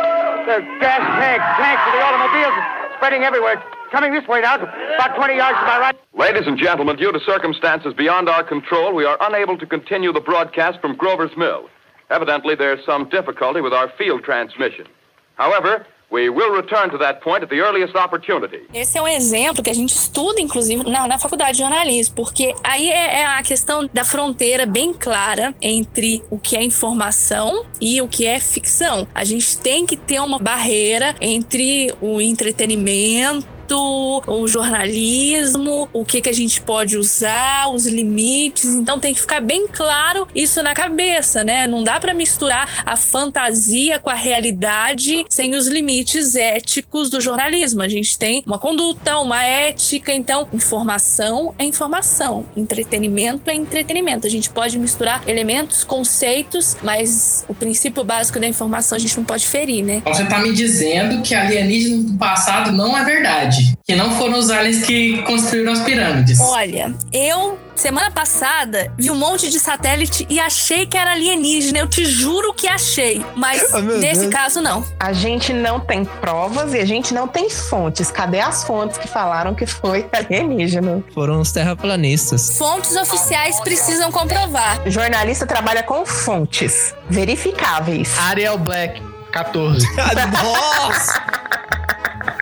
[0.47, 2.55] the gas tanks, tanks for the automobiles,
[3.03, 3.59] spreading everywhere.
[3.91, 5.97] Coming this way now, about 20 yards to my right.
[6.15, 10.21] Ladies and gentlemen, due to circumstances beyond our control, we are unable to continue the
[10.21, 11.69] broadcast from Grover's Mill.
[12.11, 14.87] Evidently, there's some difficulty with our field transmission.
[15.35, 18.67] However, we will return to that point at the earliest opportunity.
[18.75, 22.55] Esse é um exemplo que a gente estuda, inclusive, na, na faculdade de jornalismo, porque
[22.65, 28.03] aí é, é a questão da fronteira bem clara entre o que é informação e
[28.03, 29.07] o que é ficção.
[29.15, 36.29] A gente tem que ter uma barreira entre o entretenimento o jornalismo, o que, que
[36.29, 38.65] a gente pode usar, os limites.
[38.65, 41.67] Então tem que ficar bem claro isso na cabeça, né?
[41.67, 47.83] Não dá para misturar a fantasia com a realidade sem os limites éticos do jornalismo.
[47.83, 50.13] A gente tem uma conduta, uma ética.
[50.13, 54.27] Então, informação é informação, entretenimento é entretenimento.
[54.27, 59.25] A gente pode misturar elementos, conceitos, mas o princípio básico da informação a gente não
[59.25, 60.03] pode ferir, né?
[60.07, 63.60] Você tá me dizendo que alienígena do passado não é verdade.
[63.85, 66.41] Que não foram os aliens que construíram as pirâmides.
[66.41, 71.79] Olha, eu semana passada vi um monte de satélite e achei que era alienígena.
[71.79, 73.25] Eu te juro que achei.
[73.35, 74.33] Mas meu nesse Deus.
[74.35, 74.85] caso, não.
[74.99, 78.11] A gente não tem provas e a gente não tem fontes.
[78.11, 81.03] Cadê as fontes que falaram que foi alienígena?
[81.15, 82.59] Foram os terraplanistas.
[82.59, 84.83] Fontes oficiais precisam comprovar.
[84.87, 88.11] O jornalista trabalha com fontes verificáveis.
[88.19, 89.01] Ariel Black,
[89.33, 89.87] 14.
[90.43, 91.80] Nossa!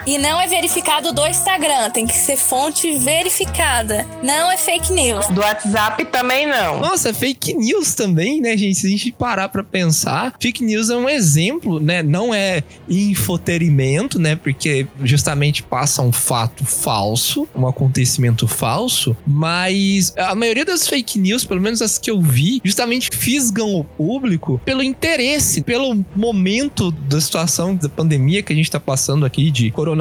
[0.09, 4.07] E não é verificado do Instagram, tem que ser fonte verificada.
[4.23, 5.27] Não é fake news.
[5.27, 6.81] Do WhatsApp também não.
[6.81, 8.79] Nossa, fake news também, né, gente?
[8.79, 12.03] Se a gente parar pra pensar, fake news é um exemplo, né?
[12.03, 14.35] Não é infoterimento, né?
[14.35, 21.45] Porque justamente passa um fato falso, um acontecimento falso, mas a maioria das fake news,
[21.45, 27.21] pelo menos as que eu vi, justamente fisgam o público pelo interesse, pelo momento da
[27.21, 29.98] situação da pandemia que a gente tá passando aqui de coronavírus.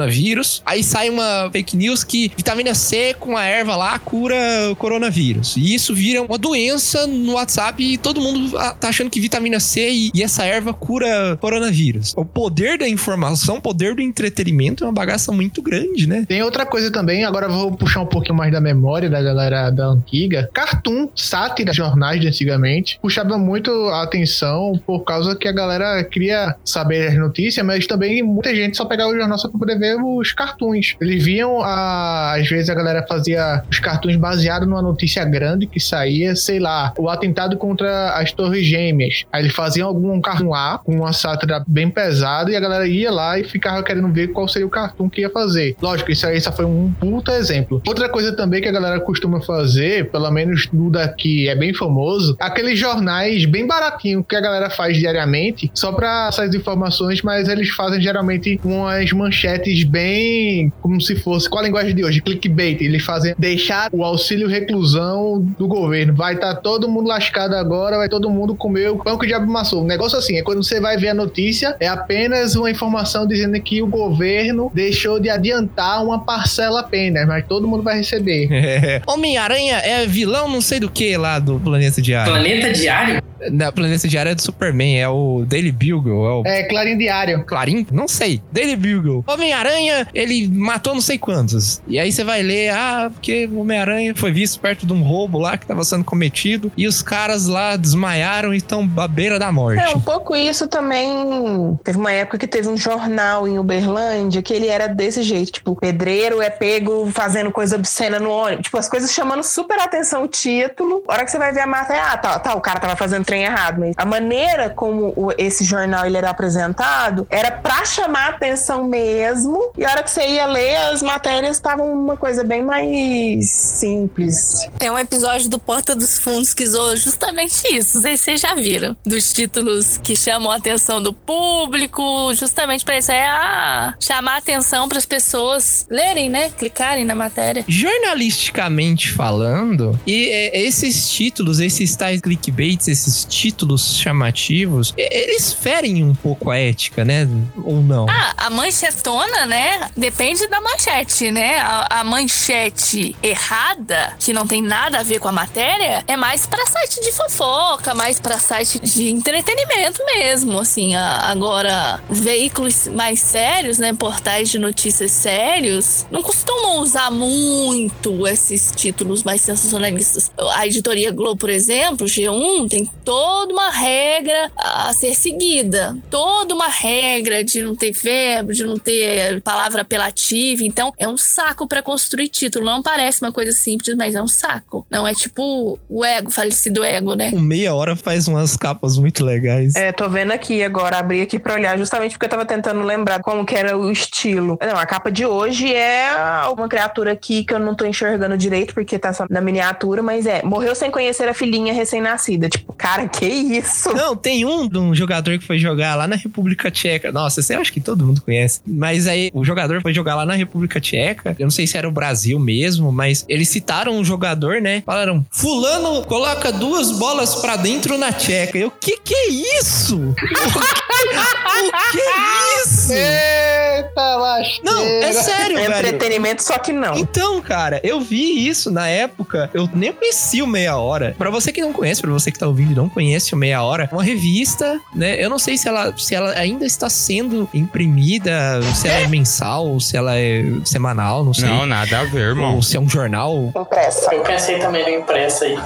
[0.64, 4.36] Aí sai uma fake news que vitamina C com a erva lá cura
[4.70, 5.56] o coronavírus.
[5.56, 9.60] E isso vira uma doença no WhatsApp e todo mundo ah, tá achando que vitamina
[9.60, 12.14] C e, e essa erva cura coronavírus.
[12.16, 16.24] O poder da informação, o poder do entretenimento é uma bagaça muito grande, né?
[16.26, 19.86] Tem outra coisa também, agora vou puxar um pouquinho mais da memória da galera da
[19.86, 20.48] antiga.
[20.52, 26.54] Cartoon, sátira, jornais de antigamente, puxava muito a atenção por causa que a galera queria
[26.64, 29.87] saber as notícias, mas também muita gente só pegava o jornal só pra poder ver
[29.96, 30.96] os cartoons.
[31.00, 35.80] Eles viam, a, às vezes a galera fazia os cartoons baseados numa notícia grande que
[35.80, 39.24] saía, sei lá, o atentado contra as Torres Gêmeas.
[39.32, 43.10] Aí eles faziam algum cartoon lá, com uma sátira bem pesada, e a galera ia
[43.10, 45.76] lá e ficava querendo ver qual seria o cartoon que ia fazer.
[45.80, 47.82] Lógico, isso aí só foi um puta exemplo.
[47.86, 52.36] Outra coisa também que a galera costuma fazer, pelo menos no daqui é bem famoso,
[52.40, 57.70] aqueles jornais bem baratinho que a galera faz diariamente, só pra essas informações, mas eles
[57.70, 62.80] fazem geralmente umas manchetes bem como se fosse, com a linguagem de hoje, clickbait.
[62.80, 66.14] Eles fazem deixar o auxílio reclusão do governo.
[66.14, 69.44] Vai estar todo mundo lascado agora, vai todo mundo comer o pão que o diabo
[69.44, 69.82] amassou.
[69.82, 73.60] Um negócio assim, é quando você vai ver a notícia, é apenas uma informação dizendo
[73.60, 78.48] que o governo deixou de adiantar uma parcela apenas, mas todo mundo vai receber.
[78.78, 79.00] É.
[79.06, 82.32] Homem-Aranha é vilão não sei do que lá do Planeta Diário.
[82.32, 83.22] Planeta Diário?
[83.52, 87.44] Na Planeta Diário é do Superman, é o Daily Bugle, é o É, Clarim Diário.
[87.44, 87.86] Clarim?
[87.90, 88.42] Não sei.
[88.52, 89.24] Daily Bugle.
[89.26, 91.82] Homem-Aranha Homem-Aranha, ele matou não sei quantos.
[91.86, 95.38] E aí você vai ler, ah, porque o Homem-Aranha foi visto perto de um roubo
[95.38, 99.50] lá que tava sendo cometido e os caras lá desmaiaram e estão à beira da
[99.50, 99.82] morte.
[99.82, 101.78] É, um pouco isso também.
[101.82, 105.52] Teve uma época que teve um jornal em Uberlândia que ele era desse jeito.
[105.52, 108.64] Tipo, pedreiro é pego fazendo coisa obscena no ônibus.
[108.64, 111.02] Tipo, as coisas chamando super atenção o título.
[111.08, 113.24] A hora que você vai ver a matéria, ah, tá, tá, o cara tava fazendo
[113.24, 113.80] trem errado.
[113.80, 119.47] Mas a maneira como esse jornal ele era apresentado era pra chamar atenção mesmo.
[119.76, 124.68] E a hora que você ia ler, as matérias estavam uma coisa bem mais simples.
[124.78, 128.00] Tem um episódio do Porta dos Fundos que zoou justamente isso.
[128.00, 128.96] Vocês já viram.
[129.04, 133.12] Dos títulos que chamam a atenção do público, justamente pra isso.
[133.12, 136.50] É ah, chamar a atenção para as pessoas lerem, né?
[136.50, 137.64] Clicarem na matéria.
[137.66, 146.14] Jornalisticamente falando, e é, esses títulos, esses tais clickbaits, esses títulos chamativos, eles ferem um
[146.14, 147.28] pouco a ética, né?
[147.64, 148.06] Ou não?
[148.08, 149.90] Ah, a manchetona, né?
[149.96, 151.58] Depende da manchete, né?
[151.60, 156.46] A, a manchete errada, que não tem nada a ver com a matéria, é mais
[156.46, 160.94] pra site de fofoca, mais pra site de entretenimento mesmo, assim.
[160.94, 163.92] A- agora, veículos mais sérios, né?
[163.92, 170.30] Portais de notícias sérios, não costumam usar muito esses títulos mais sensacionalistas.
[170.54, 175.96] A editoria Globo, por exemplo, G1, tem toda uma regra a ser seguida.
[176.10, 180.62] Toda uma regra de não ter verbo, de não ter palavra apelativa.
[180.64, 182.64] Então, é um saco pra construir título.
[182.64, 184.86] Não parece uma coisa simples, mas é um saco.
[184.90, 187.30] Não é tipo o ego, falecido ego, né?
[187.30, 189.74] Com meia hora faz umas capas muito legais.
[189.74, 193.20] É, tô vendo aqui agora, abri aqui pra olhar, justamente porque eu tava tentando lembrar
[193.20, 194.58] como que era o estilo.
[194.60, 196.10] Não, a capa de hoje é
[196.50, 200.26] uma criatura aqui que eu não tô enxergando direito, porque tá só na miniatura, mas
[200.26, 202.48] é, morreu sem conhecer a filhinha recém-nascida.
[202.48, 203.92] Tipo, cara, que isso?
[203.94, 207.12] Não, tem um de um jogador que foi jogar lá na República Tcheca.
[207.12, 208.60] Nossa, esse eu acho que todo mundo conhece.
[208.66, 211.34] Mas aí o jogador foi jogar lá na República Tcheca.
[211.38, 214.82] Eu não sei se era o Brasil mesmo, mas eles citaram um jogador, né?
[214.84, 218.56] Falaram: Fulano coloca duas bolas pra dentro na Tcheca.
[218.58, 219.28] Eu, que que é
[219.60, 219.96] isso?
[220.14, 222.92] o que é isso?
[222.92, 224.62] Eita, lasqueira.
[224.64, 225.86] Não, é sério, É velho.
[225.88, 226.96] entretenimento, só que não.
[226.96, 229.50] Então, cara, eu vi isso na época.
[229.54, 231.14] Eu nem conheci o Meia Hora.
[231.16, 233.62] Pra você que não conhece, pra você que tá ouvindo e não conhece o Meia
[233.62, 235.22] Hora, uma revista, né?
[235.22, 239.78] Eu não sei se ela, se ela ainda está sendo imprimida, se ela é mensal,
[239.80, 241.48] se ela é semanal, não sei.
[241.48, 242.56] Não, nada a ver, irmão.
[242.56, 244.14] Ou se é um jornal Impressa.
[244.14, 245.58] Eu pensei também no impresso aí.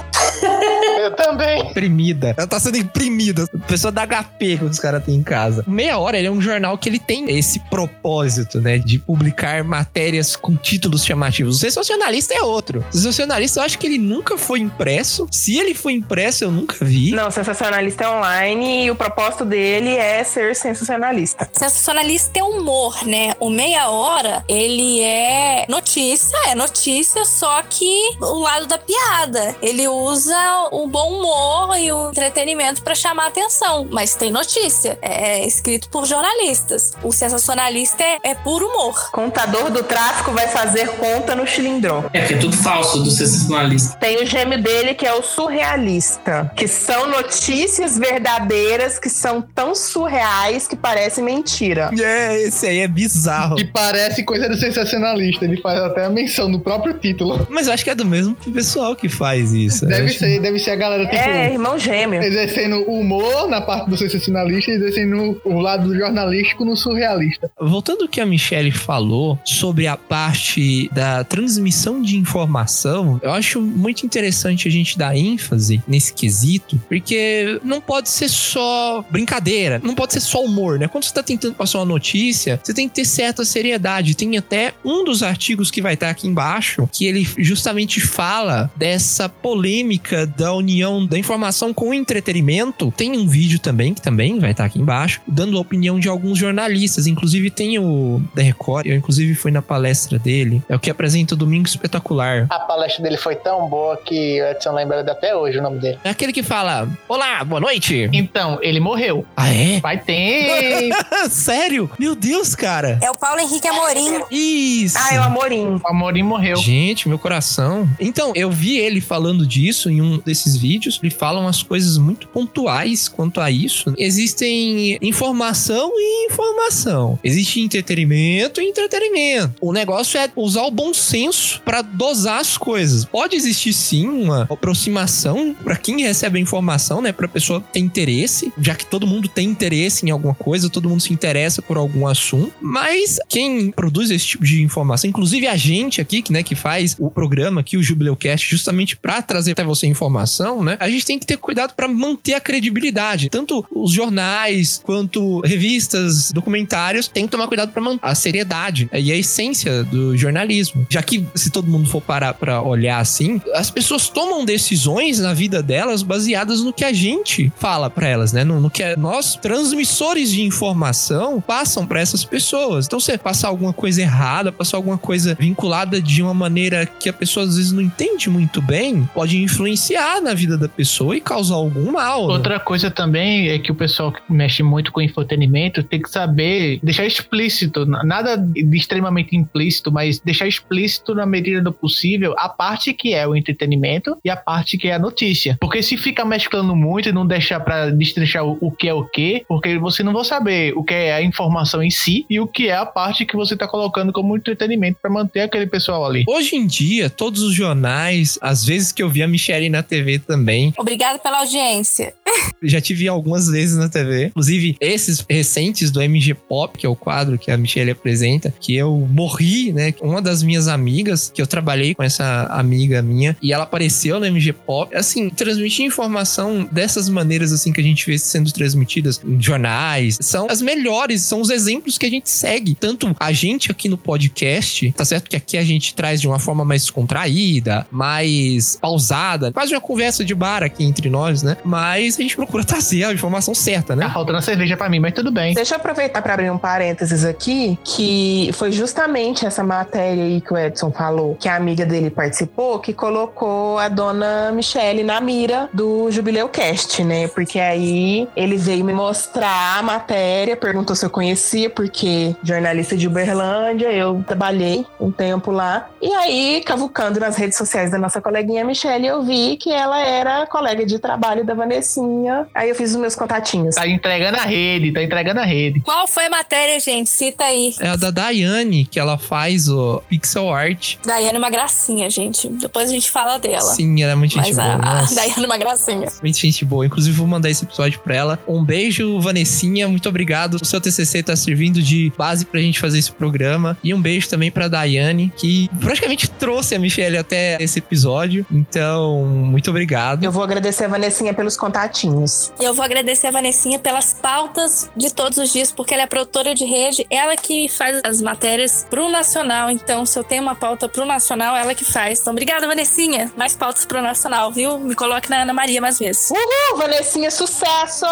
[1.03, 1.69] Eu também.
[1.69, 2.33] imprimida.
[2.37, 3.45] Ela tá sendo imprimida.
[3.67, 5.63] Pessoa da HP que os caras têm em casa.
[5.67, 8.77] Meia Hora, ele é um jornal que ele tem esse propósito, né?
[8.77, 11.57] De publicar matérias com títulos chamativos.
[11.57, 12.85] O sensacionalista é outro.
[12.89, 15.27] O sensacionalista, eu acho que ele nunca foi impresso.
[15.31, 17.11] Se ele foi impresso, eu nunca vi.
[17.11, 21.49] Não, sensacionalista é online e o propósito dele é ser sensacionalista.
[21.51, 23.32] Sensacionalista é humor, né?
[23.39, 29.55] O meia hora, ele é notícia, é notícia, só que o lado da piada.
[29.61, 34.97] Ele usa o bom humor e o entretenimento pra chamar atenção, mas tem notícia.
[35.01, 36.93] É escrito por jornalistas.
[37.03, 39.11] O sensacionalista é, é puro humor.
[39.11, 42.05] Contador do tráfico vai fazer conta no cilindrão.
[42.13, 43.97] É, porque é tudo falso do sensacionalista.
[43.97, 49.75] Tem o gêmeo dele que é o surrealista, que são notícias verdadeiras que são tão
[49.75, 51.91] surreais que parecem mentira.
[51.99, 53.22] É, esse aí é bizarro.
[53.55, 55.45] Que parece coisa do sensacionalista.
[55.45, 57.47] Ele faz até a menção no próprio título.
[57.49, 59.85] Mas eu acho que é do mesmo pessoal que faz isso.
[59.85, 62.21] Deve acho- ser, deve ser a galera, tipo, É, irmão gêmeo.
[62.21, 67.49] exercendo o humor na parte do sensacionalista e exercendo o lado jornalístico no surrealista.
[67.59, 73.61] Voltando ao que a Michelle falou sobre a parte da transmissão de informação, eu acho
[73.61, 79.95] muito interessante a gente dar ênfase nesse quesito, porque não pode ser só brincadeira, não
[79.95, 80.87] pode ser só humor, né?
[80.87, 84.15] Quando você tá tentando passar uma notícia, você tem que ter certa seriedade.
[84.15, 89.27] Tem até um dos artigos que vai estar aqui embaixo, que ele justamente fala dessa
[89.29, 92.93] polêmica da união da informação com o entretenimento.
[92.95, 96.37] Tem um vídeo também, que também vai estar aqui embaixo, dando a opinião de alguns
[96.37, 97.07] jornalistas.
[97.07, 100.61] Inclusive tem o da Record, eu inclusive fui na palestra dele.
[100.69, 102.47] É o que apresenta o Domingo Espetacular.
[102.49, 105.99] A palestra dele foi tão boa que o Edson lembra até hoje o nome dele.
[106.03, 108.09] É aquele que fala: Olá, boa noite.
[108.11, 109.25] Então, ele morreu.
[109.35, 109.79] Ah, é?
[109.79, 110.91] Vai ter.
[111.29, 111.89] Sério?
[111.99, 112.92] Meu Deus, cara.
[113.01, 114.21] É o Paulo Henrique Amorim.
[114.31, 114.97] Isso.
[114.99, 115.75] Ah, é o Amorim.
[115.83, 116.57] o Amorim morreu.
[116.57, 117.89] Gente, meu coração.
[117.99, 122.27] Então, eu vi ele falando disso em um desses vídeos, ele fala umas coisas muito
[122.27, 123.93] pontuais quanto a isso.
[123.97, 127.19] Existem informação e informação.
[127.23, 129.53] Existe entretenimento e entretenimento.
[129.61, 133.05] O negócio é usar o bom senso para dosar as coisas.
[133.05, 138.51] Pode existir sim uma aproximação para quem recebe a informação, né, para pessoa ter interesse,
[138.59, 142.07] já que todo mundo tem interesse em alguma coisa, todo mundo se interessa por algum
[142.07, 142.82] assunto, mas
[143.27, 147.09] quem produz esse tipo de informação, inclusive a gente aqui, que, né, que faz o
[147.09, 151.19] programa aqui, o Jubileu Cast, justamente para trazer até você informação, né, a gente tem
[151.19, 153.29] que ter cuidado para manter a credibilidade.
[153.29, 159.11] Tanto os jornais quanto revistas, documentários, tem que tomar cuidado para manter a seriedade e
[159.11, 160.85] a essência do jornalismo.
[160.89, 165.33] Já que se todo mundo for parar para olhar assim, as pessoas tomam decisões na
[165.33, 168.43] vida delas baseadas no que a gente fala para elas, né?
[168.43, 172.72] No, no, que nós, transmissores de informação, passam para essas pessoas.
[172.79, 177.13] Então, você passar alguma coisa errada, passar alguma coisa vinculada de uma maneira que a
[177.13, 181.55] pessoa às vezes não entende muito bem, pode influenciar na vida da pessoa e causar
[181.55, 182.27] algum mal.
[182.27, 182.33] Né?
[182.33, 186.79] Outra coisa também é que o pessoal que mexe muito com entretenimento tem que saber
[186.81, 192.93] deixar explícito, nada de extremamente implícito, mas deixar explícito na medida do possível a parte
[192.93, 195.57] que é o entretenimento e a parte que é a notícia.
[195.59, 199.05] Porque se fica mesclando muito e não deixar para destrinchar o, o que é o
[199.05, 202.47] que, porque você não vai saber o que é a informação em si e o
[202.47, 206.23] que é a parte que você tá colocando como entretenimento para manter aquele pessoal ali.
[206.27, 210.19] Hoje em dia, todos os jornais, às vezes que eu vi a Michelle na TV
[210.19, 210.73] também.
[210.77, 212.13] Obrigada pela audiência.
[212.61, 214.27] Já tive algumas vezes na TV.
[214.27, 218.75] Inclusive, esses recentes do MG Pop, que é o quadro que a Michelle apresenta, que
[218.75, 219.93] eu morri, né?
[220.01, 224.25] Uma das minhas amigas, que eu trabalhei com essa amiga minha, e ela apareceu no
[224.25, 224.95] MG Pop.
[224.95, 230.47] Assim, transmitir informação dessas maneiras, assim, que a gente vê sendo transmitidas em jornais, são
[230.49, 232.52] as melhores, são os exemplos que a gente segue.
[232.79, 236.39] Tanto a gente aqui no podcast, tá certo que aqui a gente traz de uma
[236.39, 241.57] forma mais contraída, mais pausada, quase uma conversa de bar aqui entre nós, né?
[241.63, 244.05] Mas a gente procura trazer a informação certa, né?
[244.05, 245.53] Tá faltando a cerveja pra mim, mas tudo bem.
[245.53, 250.53] Deixa eu aproveitar para abrir um parênteses aqui, que foi justamente essa matéria aí que
[250.53, 255.69] o Edson falou, que a amiga dele participou, que colocou a dona Michele na mira
[255.73, 257.27] do Jubileu Cast, né?
[257.27, 263.07] Porque aí ele veio me mostrar a matéria, perguntou se eu conhecia, porque jornalista de
[263.07, 265.89] Uberlândia, eu trabalhei um tempo lá.
[266.01, 270.45] E aí, cavucando nas redes sociais da nossa coleguinha Michelle, eu vi que ela era
[270.47, 272.47] colega de trabalho da Vanessinha.
[272.53, 273.75] Aí eu fiz os meus contatinhos.
[273.75, 275.79] Tá entregando a rede, tá entregando a rede.
[275.81, 277.09] Qual foi a matéria, gente?
[277.09, 277.73] Cita aí.
[277.79, 280.95] É a da Daiane, que ela faz o pixel art.
[281.05, 282.47] Daiane é uma gracinha, gente.
[282.49, 283.61] Depois a gente fala dela.
[283.61, 284.67] Sim, ela é muito gente Mas boa.
[284.67, 286.07] a, a Daiane é uma gracinha.
[286.21, 286.85] muito gente boa.
[286.85, 288.39] Inclusive, vou mandar esse episódio pra ela.
[288.47, 289.87] Um beijo, Vanessinha.
[289.87, 290.55] Muito obrigado.
[290.55, 293.77] O seu TCC tá servindo de base pra gente fazer esse programa.
[293.83, 298.45] E um beijo também pra Daiane, que praticamente trouxe a Michelle até esse episódio.
[298.51, 300.23] Então, muito obrigado.
[300.23, 302.51] Eu vou agradecer a Vanessinha pelos contatinhos.
[302.59, 306.55] Eu vou agradecer a Vanessinha pelas pautas de todos os dias, porque ela é produtora
[306.55, 309.69] de rede, ela que faz as matérias pro Nacional.
[309.69, 312.21] Então, se eu tenho uma pauta pro Nacional, ela que faz.
[312.21, 313.31] Então, obrigada, Vanessinha.
[313.37, 314.79] Mais pautas pro Nacional, viu?
[314.79, 316.29] Me coloque na Ana Maria mais vezes.
[316.29, 318.05] Uhul, Vanessinha, sucesso!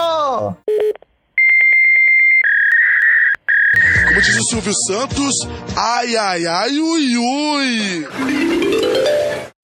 [4.11, 5.35] Como diz o Silvio Santos,
[5.73, 9.20] ai, ai, ai, ui, ui.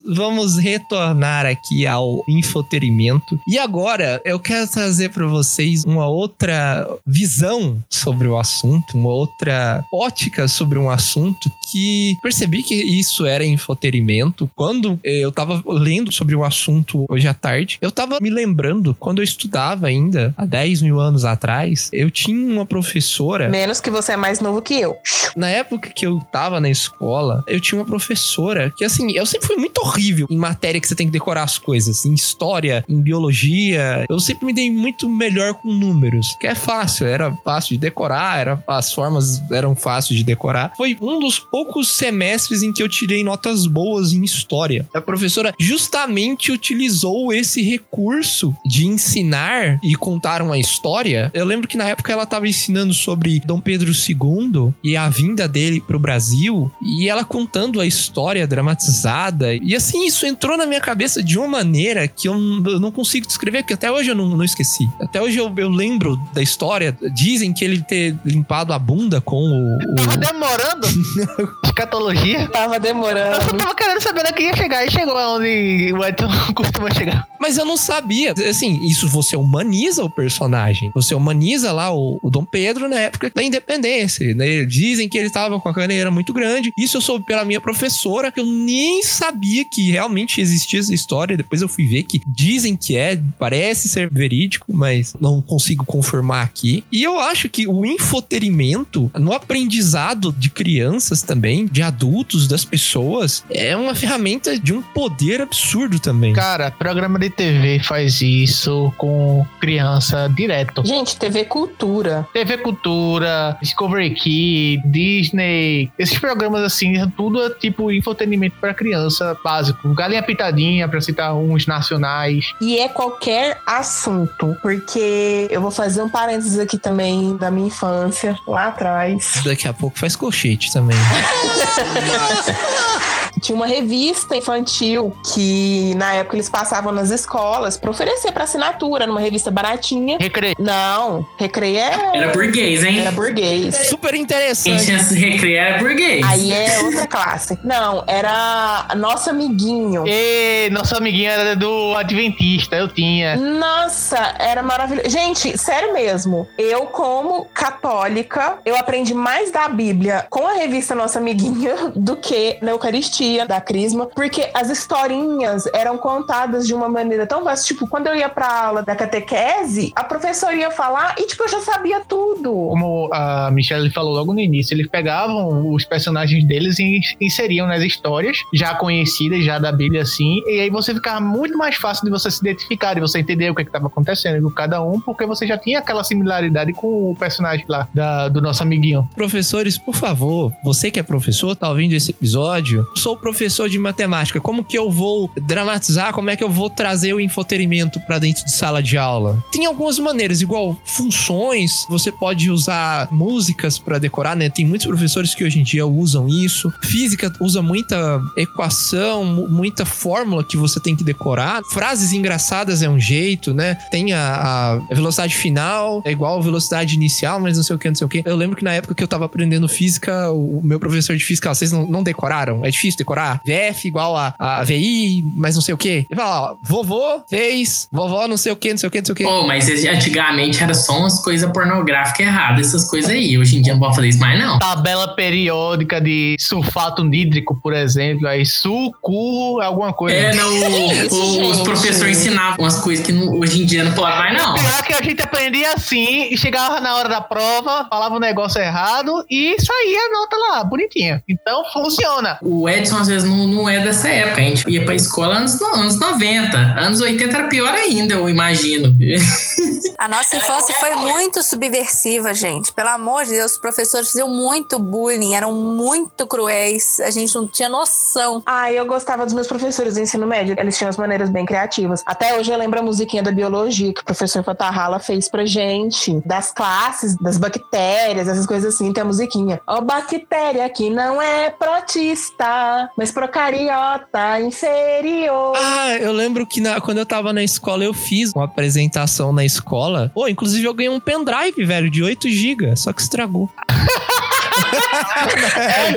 [0.08, 3.38] Vamos retornar aqui ao infoterimento.
[3.46, 9.84] E agora eu quero trazer para vocês uma outra visão sobre o assunto, uma outra
[9.93, 16.36] ótica sobre um assunto que percebi que isso era infoterimento quando eu tava lendo sobre
[16.36, 17.78] o assunto hoje à tarde.
[17.82, 22.54] Eu tava me lembrando quando eu estudava ainda, há 10 mil anos atrás, eu tinha
[22.54, 23.50] uma professora.
[23.50, 24.96] Menos que você é mais novo que eu.
[25.36, 29.48] Na época que eu tava na escola, eu tinha uma professora que, assim, eu sempre
[29.48, 29.97] fui muito horrível
[30.30, 32.06] em matéria que você tem que decorar as coisas.
[32.06, 34.06] Em história, em biologia.
[34.10, 36.36] Eu sempre me dei muito melhor com números.
[36.40, 40.74] Que é fácil, era fácil de decorar, era, as formas eram fáceis de decorar.
[40.76, 44.88] Foi um dos poucos semestres em que eu tirei notas boas em história.
[44.94, 51.32] A professora justamente utilizou esse recurso de ensinar e contar uma história.
[51.34, 55.48] Eu lembro que na época ela estava ensinando sobre Dom Pedro II e a vinda
[55.48, 59.54] dele pro Brasil e ela contando a história dramatizada.
[59.56, 63.28] E assim, isso entrou na minha cabeça de uma maneira que eu, eu não consigo
[63.28, 64.89] descrever, que até hoje eu não, não esqueci.
[65.02, 66.97] Até hoje eu, eu lembro da história.
[67.13, 69.76] Dizem que ele ter limpado a bunda com o.
[69.76, 70.88] o- Tava demorando?
[71.65, 72.47] Escatologia?
[72.50, 73.36] Tava Eu demorando.
[73.43, 77.28] só tava querendo saber onde que ia chegar e chegou onde o Edson costuma chegar.
[77.39, 78.34] Mas eu não sabia.
[78.50, 80.91] Assim, isso você humaniza o personagem.
[80.93, 84.34] Você humaniza lá o, o Dom Pedro na época da independência.
[84.36, 84.65] Né?
[84.65, 86.73] Dizem que ele estava com a caneira muito grande.
[86.78, 91.38] Isso eu soube pela minha professora, que eu nem sabia que realmente existia essa história.
[91.38, 96.46] Depois eu fui ver que dizem que é, parece ser verídico, mas não consigo confirmar
[96.46, 96.84] aqui.
[96.92, 103.44] E eu acho que o infoterimento no aprendizado de crianças também, de adultos, das pessoas,
[103.50, 106.34] é uma ferramenta de um poder absurdo também.
[106.34, 110.86] Cara, programa de TV faz isso com criança direto.
[110.86, 112.28] Gente, TV Cultura.
[112.34, 119.67] TV Cultura, Discovery Key, Disney, esses programas assim, tudo é tipo infotenimento para criança básico.
[119.94, 122.54] Galinha Pitadinha, para citar uns nacionais.
[122.60, 128.38] E é qualquer assunto, porque eu vou fazer um parênteses aqui também da minha infância,
[128.48, 129.42] lá atrás.
[129.44, 130.98] Daqui a pouco faz colchete também.
[133.42, 139.06] Tinha uma revista infantil que na época eles passavam nas escolas para oferecer para assinatura
[139.08, 140.17] numa revista baratinha.
[140.19, 140.56] Recreio.
[140.60, 142.17] Não, Recreio é.
[142.17, 143.00] Era burguês, hein?
[143.00, 143.75] Era burguês.
[143.88, 144.85] Super Quem interessante.
[144.85, 146.25] tinha recreio era burguês.
[146.25, 147.58] Aí é outra classe.
[147.63, 150.04] Não, era Nosso Amiguinho.
[150.08, 153.35] E nosso amiguinho era do Adventista, eu tinha.
[153.35, 155.10] Nossa, era maravilhoso.
[155.10, 156.48] Gente, sério mesmo.
[156.58, 162.58] Eu, como católica, eu aprendi mais da Bíblia com a revista Nossa Amiguinha do que
[162.62, 167.65] na Eucaristia da Crisma, porque as historinhas eram contadas de uma maneira tão vasta.
[167.67, 171.50] Tipo, quando eu ia pra aula da catequese, a professora ia falar e, tipo, eu
[171.50, 172.52] já sabia tudo.
[172.52, 177.82] Como a Michelle falou logo no início, eles pegavam os personagens deles e inseriam nas
[177.84, 182.12] histórias já conhecidas, já da Bíblia, assim, e aí você ficava muito mais fácil de
[182.12, 185.46] você se identificar, de você entender o que estava acontecendo com cada um, porque você
[185.48, 189.08] já tinha aquela similaridade com o personagem lá da- do nosso amiguinho.
[189.15, 192.86] Professores, por favor, você que é professor, tá ouvindo esse episódio?
[193.08, 194.42] Sou professor de matemática.
[194.42, 196.12] Como que eu vou dramatizar?
[196.12, 199.42] Como é que eu vou trazer o infotenimento pra dentro de sala de aula?
[199.50, 201.86] Tem algumas maneiras, igual funções.
[201.88, 204.50] Você pode usar músicas pra decorar, né?
[204.50, 206.70] Tem muitos professores que hoje em dia usam isso.
[206.84, 211.62] Física usa muita equação, mu- muita fórmula que você tem que decorar.
[211.72, 213.76] Frases engraçadas é um jeito, né?
[213.90, 217.88] Tem a, a velocidade final, é igual a velocidade inicial, mas não sei o que,
[217.88, 218.22] não sei o que.
[218.26, 221.56] Eu lembro que na época que eu tava aprendendo física, o meu professor de física,
[221.56, 222.66] vocês não, não decoraram?
[222.66, 223.41] É difícil decorar?
[223.45, 226.06] VF igual a, a VI, mas não sei o que.
[226.10, 229.06] Ele fala, ó, vovô fez, vovó não sei o que, não sei o que, não
[229.06, 229.23] sei o que.
[229.23, 233.37] Pô, mas antigamente era só umas coisas pornográficas erradas, essas coisas aí.
[233.37, 234.60] Hoje em dia não pode fazer isso mais, não.
[234.60, 240.15] Tabela periódica de sulfato nídrico, por exemplo, aí suco, alguma coisa.
[240.17, 244.15] É, não, o- os professores ensinavam umas coisas que não- hoje em dia não pode
[244.17, 244.54] mais, não.
[244.54, 248.62] Pior que a gente aprendia assim, e chegava na hora da prova, falava o negócio
[248.62, 251.23] errado e saía a nota lá, bonitinha.
[251.27, 252.37] Então funciona.
[252.41, 254.42] O Edson às vezes não, não é dessa época.
[254.42, 256.58] A gente ia pra escola anos, anos 90.
[256.58, 258.96] Anos 80 era pior ainda, eu imagino.
[259.98, 262.71] A nossa infância foi muito subversiva, gente.
[262.71, 267.00] Pelo amor de Deus, os professores faziam muito bullying, eram muito cruéis.
[267.00, 268.44] A gente não tinha noção.
[268.46, 270.56] Ah, eu gostava dos meus professores do ensino médio.
[270.60, 272.04] Eles tinham as maneiras bem criativas.
[272.06, 276.21] Até hoje eu lembro a musiquinha da biologia que o professor Fatarrala fez pra gente.
[276.23, 278.94] Das classes, das bactérias, essas coisas assim.
[278.94, 279.60] Tem a musiquinha.
[279.65, 285.54] Ó, bactéria que não é protista, mas procariota inferior.
[285.56, 289.44] Ah, eu lembro que na- quando eu tava na escola, eu fiz uma apresentação na
[289.46, 290.12] escola.
[290.13, 293.50] Pô, inclusive eu ganhei um pendrive, velho, de 8 GB, só que estragou.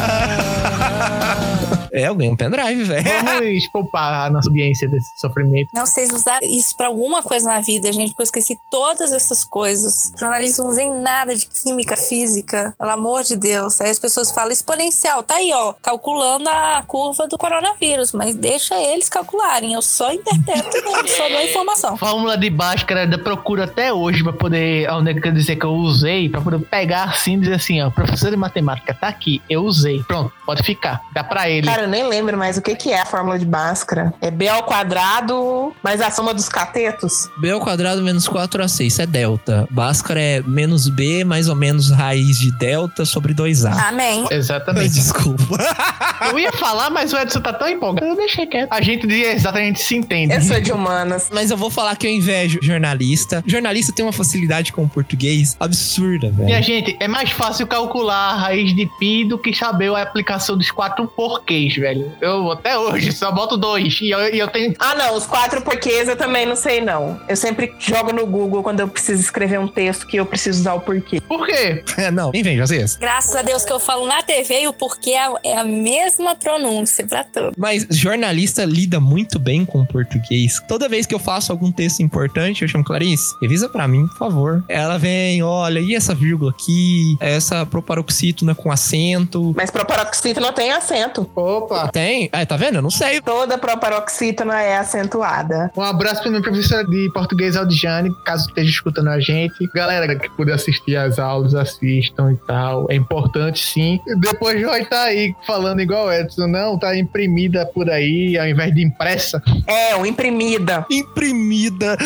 [1.94, 3.04] É, eu ganhei um pendrive, velho.
[3.24, 5.70] Vamos poupar a nossa audiência desse sofrimento.
[5.74, 9.44] Não, vocês usaram isso pra alguma coisa na vida, gente, porque eu esqueci todas essas
[9.44, 10.12] coisas.
[10.20, 13.80] Jornalismo não usei nada de química, física, pelo amor de Deus.
[13.80, 18.76] Aí as pessoas falam exponencial, tá aí, ó, calculando a curva do coronavírus, mas deixa
[18.76, 20.72] eles calcularem, eu só interpreto,
[21.16, 21.98] só dou a informação.
[21.98, 25.66] Fórmula de Bhaskara ainda procuro até hoje pra poder, onde é que eu dizer que
[25.66, 29.42] eu usei, pra poder pegar assim e dizer assim, ó, professor de matemática tá aqui,
[29.48, 30.02] eu usei.
[30.04, 31.02] Pronto, pode ficar.
[31.14, 31.68] Dá pra ele.
[31.68, 34.14] Cara, eu nem lembro mais o que, que é a fórmula de Bhaskara.
[34.22, 37.30] É B ao quadrado mais a soma dos catetos?
[37.38, 39.68] B ao quadrado menos 4AC, isso é delta.
[39.70, 43.74] Bhaskara é menos B mais ou menos raiz de delta sobre 2A.
[43.90, 44.26] Amém.
[44.32, 44.90] Exatamente.
[44.94, 45.58] Desculpa.
[46.30, 48.08] Eu ia falar, mas o Edson tá tão empolgado.
[48.08, 48.72] Eu deixei quieto.
[48.72, 50.34] A gente exatamente se entende.
[50.34, 51.30] Eu sou de humanas.
[51.34, 53.44] Mas eu vou falar que eu invejo jornalista.
[53.46, 56.64] Jornalista tem uma facilidade com o português absurda, Minha velho.
[56.64, 60.72] gente, é mais fácil calcular a raiz de pi do que saber a aplicação dos
[60.72, 62.12] quatro porquês, velho.
[62.22, 64.00] Eu até hoje só boto dois.
[64.02, 64.74] E eu, e eu tenho.
[64.80, 67.20] Ah, não, os quatro porquês eu também não sei, não.
[67.28, 70.74] Eu sempre jogo no Google quando eu preciso escrever um texto que eu preciso usar
[70.74, 71.22] o porquê.
[71.22, 71.84] Por quê?
[71.98, 72.96] É, não, inveja, vocês.
[72.98, 76.36] Graças a Deus que eu falo na TV e o porquê é- é a mesma
[76.36, 77.54] pronúncia pra tudo.
[77.58, 80.62] Mas jornalista lida muito bem com o português.
[80.68, 84.18] Toda vez que eu faço algum texto importante, eu chamo Clarice, revisa pra mim, por
[84.18, 84.64] favor.
[84.68, 87.16] Ela vem, olha, e essa vírgula aqui?
[87.20, 89.54] Essa proparoxítona com acento?
[89.56, 91.26] Mas proparoxítona tem acento.
[91.64, 91.90] Opa!
[91.90, 92.30] Tem?
[92.32, 92.76] Ah, tá vendo?
[92.76, 93.22] Eu não sei.
[93.22, 95.72] Toda proparoxítona é acentuada.
[95.76, 99.54] Um abraço pra minha professora de português, Aldijane, caso esteja escutando a gente.
[99.74, 102.88] Galera que puder assistir as aulas, assistam e tal.
[102.90, 104.00] É importante sim.
[104.20, 108.74] Depois vai estar aí falando igual o Edson, não, tá imprimida por aí, ao invés
[108.74, 109.42] de impressa.
[109.68, 110.86] É, o imprimida.
[110.92, 111.98] Imprimida.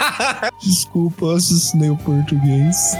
[0.62, 2.96] Desculpa, eu assassinei o português.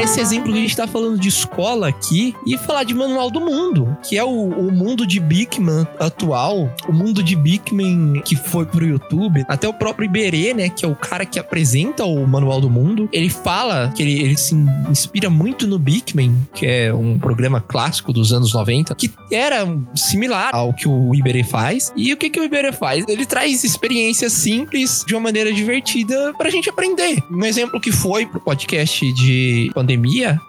[0.00, 3.30] Pegar esse exemplo que a gente tá falando de escola aqui e falar de Manual
[3.30, 8.34] do Mundo, que é o, o mundo de Bigman atual, o mundo de Bigman que
[8.34, 12.26] foi pro YouTube, até o próprio Iberê, né, que é o cara que apresenta o
[12.26, 14.54] Manual do Mundo, ele fala que ele, ele se
[14.88, 20.50] inspira muito no Bigman, que é um programa clássico dos anos 90, que era similar
[20.54, 21.92] ao que o Iberê faz.
[21.94, 23.04] E o que, que o Iberê faz?
[23.08, 27.22] Ele traz experiências simples de uma maneira divertida pra gente aprender.
[27.30, 29.89] Um exemplo que foi pro podcast de pandemia,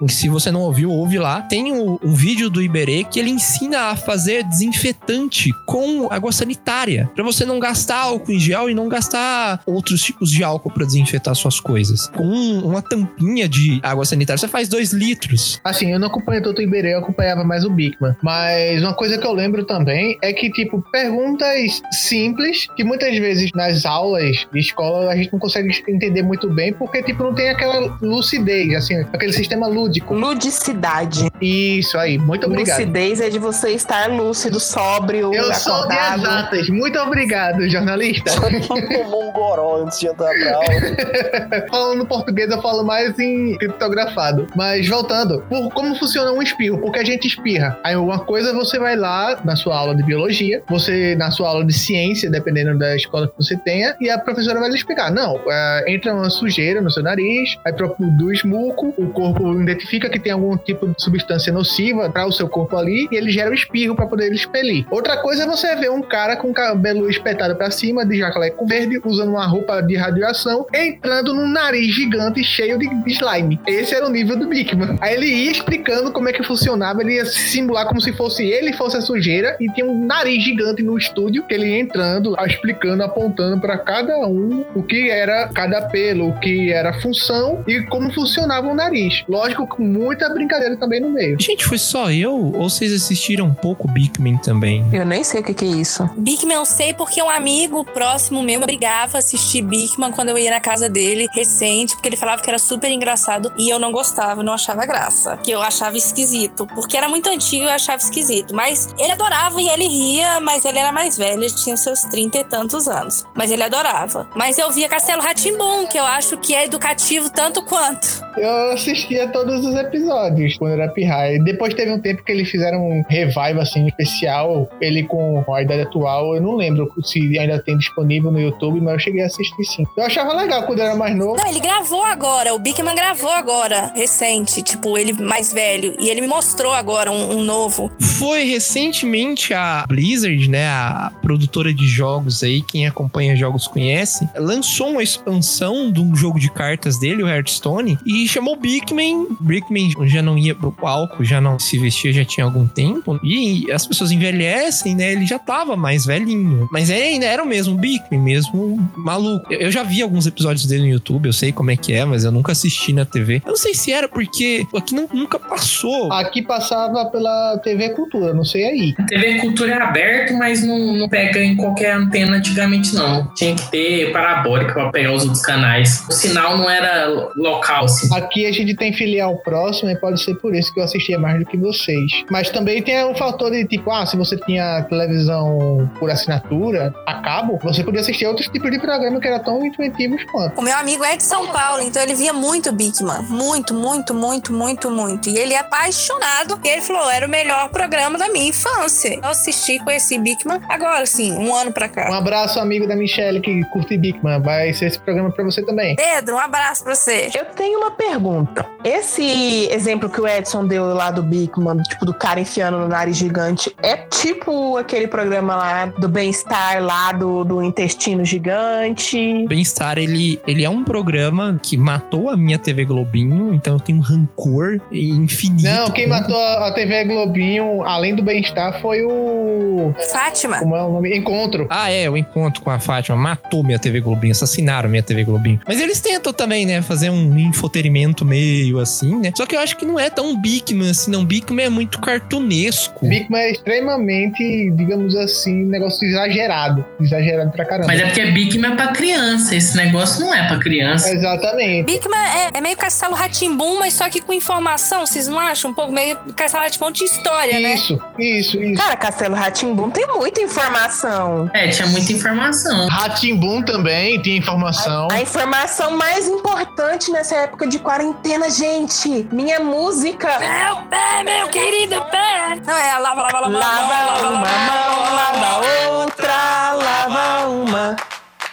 [0.07, 1.41] se você não ouviu, ouve lá.
[1.41, 7.09] Tem um, um vídeo do Iberê que ele ensina a fazer desinfetante com água sanitária,
[7.15, 10.85] Pra você não gastar álcool em gel e não gastar outros tipos de álcool pra
[10.85, 12.07] desinfetar suas coisas.
[12.07, 15.59] Com um- uma tampinha de água sanitária, você faz dois litros.
[15.63, 18.15] Assim, eu não acompanhei tanto o Iberê, eu acompanhava mais o Bigman.
[18.21, 23.51] Mas uma coisa que eu lembro também é que, tipo, perguntas simples, que muitas vezes
[23.53, 27.49] nas aulas de escola a gente não consegue entender muito bem, porque, tipo, não tem
[27.49, 30.15] aquela lucidez, assim, aquele sistema lúdico.
[30.15, 31.29] Ludicidade.
[31.39, 32.79] Isso aí, muito obrigado.
[32.79, 36.21] Lucidez é de você estar lúcido, sóbrio, Eu sou de acordado.
[36.21, 36.69] exatas.
[36.69, 38.31] Muito obrigado, jornalista.
[38.67, 41.67] Tomou um goró antes de entrar pra aula.
[41.69, 44.47] Falando português, eu falo mais em criptografado.
[44.55, 46.79] Mas voltando, por como funciona um espirro?
[46.79, 47.77] Porque a gente espirra.
[47.83, 51.65] Aí uma coisa você vai lá na sua aula de biologia, você na sua aula
[51.65, 55.11] de ciência, dependendo da escola que você tenha, e a professora vai lhe explicar.
[55.11, 60.19] Não, é, entra uma sujeira no seu nariz, aí produz muco, o corpo identifica que
[60.19, 63.53] tem algum tipo de substância nociva para o seu corpo ali, e ele gera o
[63.53, 64.85] espirro para poder expelir.
[64.89, 69.01] Outra coisa é você ver um cara com cabelo espetado para cima, de jacaleco verde,
[69.03, 73.59] usando uma roupa de radiação, entrando num nariz gigante cheio de slime.
[73.67, 74.97] Esse era o nível do Bigman.
[75.01, 78.73] Aí ele ia explicando como é que funcionava, ele ia simular como se fosse ele
[78.73, 83.03] fosse a sujeira e tinha um nariz gigante no estúdio, que ele ia entrando, explicando,
[83.03, 87.81] apontando para cada um o que era cada pelo, o que era a função e
[87.83, 89.00] como funcionava o nariz.
[89.27, 91.39] Lógico, com muita brincadeira também no meio.
[91.39, 92.33] Gente, foi só eu?
[92.33, 94.85] Ou vocês assistiram um pouco Bigman também?
[94.93, 96.09] Eu nem sei o que, que é isso.
[96.17, 100.37] Bigman eu sei porque um amigo próximo meu me obrigava a assistir Bigman quando eu
[100.37, 103.91] ia na casa dele, recente, porque ele falava que era super engraçado e eu não
[103.91, 105.37] gostava, não achava graça.
[105.37, 106.67] Que eu achava esquisito.
[106.67, 108.53] Porque era muito antigo e eu achava esquisito.
[108.53, 112.39] Mas ele adorava e ele ria, mas ele era mais velho, ele tinha seus trinta
[112.39, 113.25] e tantos anos.
[113.33, 114.29] Mas ele adorava.
[114.35, 118.21] Mas eu via Castelo Ratimbum, que eu acho que é educativo tanto quanto.
[118.37, 121.35] Eu assistia todos os episódios quando era pirraia.
[121.35, 125.61] E Depois teve um tempo que eles fizeram um revive assim especial, ele com a
[125.61, 126.35] idade atual.
[126.35, 129.83] Eu não lembro se ainda tem disponível no YouTube, mas eu cheguei a assistir sim.
[129.97, 131.37] Eu achava legal quando eu era mais novo.
[131.37, 135.95] Não, ele gravou agora, o Bigman gravou agora, recente, tipo, ele mais velho.
[135.99, 137.91] E ele me mostrou agora um, um novo.
[137.99, 144.89] Foi recentemente a Blizzard, né, a produtora de jogos aí, quem acompanha jogos conhece, lançou
[144.89, 149.91] uma expansão de um jogo de cartas dele, o Hearthstone, e chamou Bigman Brickman, Brickman
[150.07, 153.19] já não ia pro palco, já não se vestia, já tinha algum tempo.
[153.23, 155.11] E as pessoas envelhecem, né?
[155.11, 156.67] Ele já tava mais velhinho.
[156.71, 159.51] Mas ele ainda era o mesmo Brickman, mesmo maluco.
[159.53, 162.23] Eu já vi alguns episódios dele no YouTube, eu sei como é que é, mas
[162.23, 163.41] eu nunca assisti na TV.
[163.45, 166.11] Eu não sei se era porque aqui não- nunca passou.
[166.11, 168.95] Aqui passava pela TV Cultura, não sei aí.
[169.07, 173.27] TV Cultura é aberto, mas não, não pega em qualquer antena antigamente, não.
[173.35, 176.03] Tinha que ter parabólica pra pegar os outros canais.
[176.09, 178.13] O sinal não era lo- local, assim.
[178.15, 181.39] Aqui a gente tem filial próximo e pode ser por isso que eu assistia mais
[181.39, 182.23] do que vocês.
[182.29, 187.15] Mas também tem o fator de tipo, ah, se você tinha televisão por assinatura, a
[187.21, 190.59] cabo, você podia assistir outros tipos de programa que eram tão intuitivos quanto.
[190.59, 193.21] O meu amigo é de São Paulo, então ele via muito Bigman.
[193.23, 195.29] Muito, muito, muito, muito, muito.
[195.29, 196.59] E ele é apaixonado.
[196.63, 199.15] E ele falou: era o melhor programa da minha infância.
[199.15, 202.17] Eu assisti, conheci Bigman agora, sim, um ano pra Um cá.
[202.17, 204.41] abraço, amigo da Michelle, que curte Bigman.
[204.41, 205.95] Vai ser esse programa pra você também.
[205.95, 207.29] Pedro, um abraço pra você.
[207.35, 208.60] Eu tenho uma pergunta.
[208.83, 213.17] Esse exemplo que o Edson deu lá do Bigman, tipo, do cara enfiando no nariz
[213.17, 219.45] gigante, é tipo aquele programa lá do bem-estar lá do, do intestino gigante.
[219.47, 223.99] Bem-Estar, ele, ele é um programa que matou a minha TV Globinho, então eu tenho
[223.99, 225.63] um rancor infinito.
[225.63, 229.93] Não, quem contra- matou a a TV Globinho, além do bem-estar, foi o.
[230.11, 230.59] Fátima.
[230.59, 231.15] Como é o nome?
[231.17, 231.67] Encontro.
[231.69, 235.59] Ah, é, o encontro com a Fátima matou minha TV Globinho, assassinaram minha TV Globinho.
[235.67, 239.31] Mas eles tentam também, né, fazer um infoterimento meio assim, né?
[239.35, 241.25] Só que eu acho que não é tão Bigman assim, não.
[241.25, 243.07] Bigman é muito cartunesco.
[243.07, 246.85] Bigman é extremamente, digamos assim, um negócio exagerado.
[246.99, 247.87] Exagerado pra caramba.
[247.87, 249.55] Mas é porque Bigman é pra criança.
[249.55, 251.09] Esse negócio não é pra criança.
[251.11, 251.85] Exatamente.
[251.85, 255.71] Bigman é, é meio Castelo Ratimbum, mas só que com informação, vocês não acham?
[255.71, 257.75] Um pouco meio Castelo Ratimbum de história, né?
[257.75, 258.81] Isso, isso, isso.
[258.81, 261.49] Cara, Castelo Ratimbum tem muita informação.
[261.53, 262.87] É, tinha muita informação.
[262.87, 265.07] Ratimbum também tinha informação.
[265.11, 269.27] A informação mais importante nessa época de quarentena, gente.
[269.31, 270.39] Minha música.
[270.39, 272.59] Meu pé, meu querido pé!
[272.65, 277.95] Não, é lava, lava, lava, Lava uma mão, lava outra, lava uma.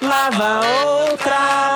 [0.00, 1.67] Lava outra,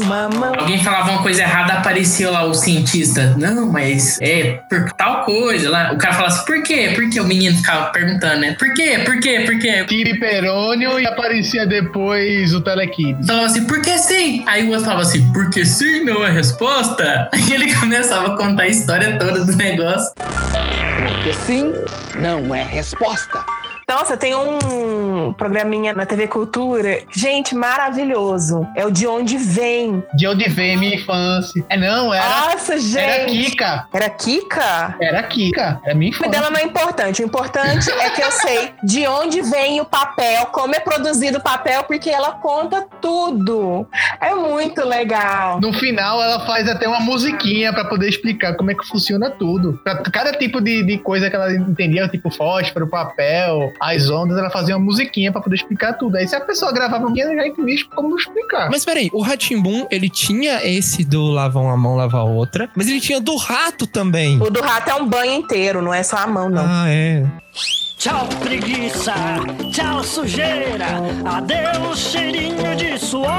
[0.00, 0.54] lava uma mão.
[0.58, 3.34] Alguém falava uma coisa errada, aparecia lá o cientista.
[3.36, 5.92] Não, mas é por tal coisa lá.
[5.92, 6.92] O cara falava assim, por quê?
[6.94, 7.20] Por quê?
[7.20, 8.56] O menino ficava perguntando, né?
[8.58, 9.00] Por quê?
[9.04, 9.40] Por quê?
[9.40, 9.84] Por quê?
[9.84, 13.26] Tire Perônio e aparecia depois o Telekids.
[13.26, 14.44] Falava assim, por que sim?
[14.46, 17.28] Aí o outro falava assim, porque sim não é resposta?
[17.32, 20.12] Aí ele começava a contar a história toda do negócio.
[20.16, 21.72] Porque sim
[22.20, 23.44] não é resposta.
[23.88, 28.66] Nossa, tem um programinha na TV Cultura, gente, maravilhoso.
[28.74, 30.02] É o De Onde Vem.
[30.14, 31.64] De onde vem minha infância?
[31.68, 32.24] É não, era.
[32.24, 32.98] Nossa, gente.
[32.98, 33.86] Era Kika.
[33.92, 34.96] Era Kika?
[35.00, 35.80] Era Kika.
[35.84, 36.30] Era minha infância.
[36.30, 37.22] dela não é importante.
[37.22, 41.42] O importante é que eu sei de onde vem o papel, como é produzido o
[41.42, 43.86] papel, porque ela conta tudo.
[44.20, 45.60] É muito legal.
[45.60, 49.78] No final, ela faz até uma musiquinha pra poder explicar como é que funciona tudo.
[49.84, 54.50] Pra cada tipo de, de coisa que ela entendia, tipo fósforo, papel, as ondas, ela
[54.50, 56.16] fazia uma musiquinha pra poder explicar tudo.
[56.16, 58.70] Aí se a pessoa gravava ela já entendia como explicar.
[58.70, 62.88] Mas peraí, o Ratimbum, ele tinha esse do lavar uma mão, lavar a outra, mas
[62.88, 64.40] ele tinha do rato também.
[64.40, 66.64] O do rato é um banho inteiro, não é só a mão, não.
[66.66, 67.24] Ah, é.
[67.98, 69.14] Tchau, preguiça.
[69.72, 71.00] Tchau, sujeira.
[71.24, 73.30] Adeus, cheirinho de suor.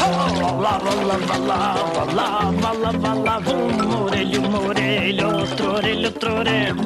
[0.00, 3.52] Oh, lava, lava, lava, lava, lava, lava.
[3.52, 6.76] Um orelho, uma orelha, outro orelho, outro orelho.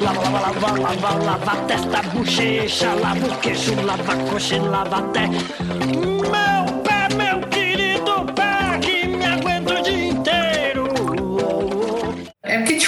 [0.00, 2.94] Lava, lava, lava, lava, lava testa, bochecha.
[2.94, 5.28] Lava o queixo, lava a coxa e lava até.
[5.28, 6.65] Meu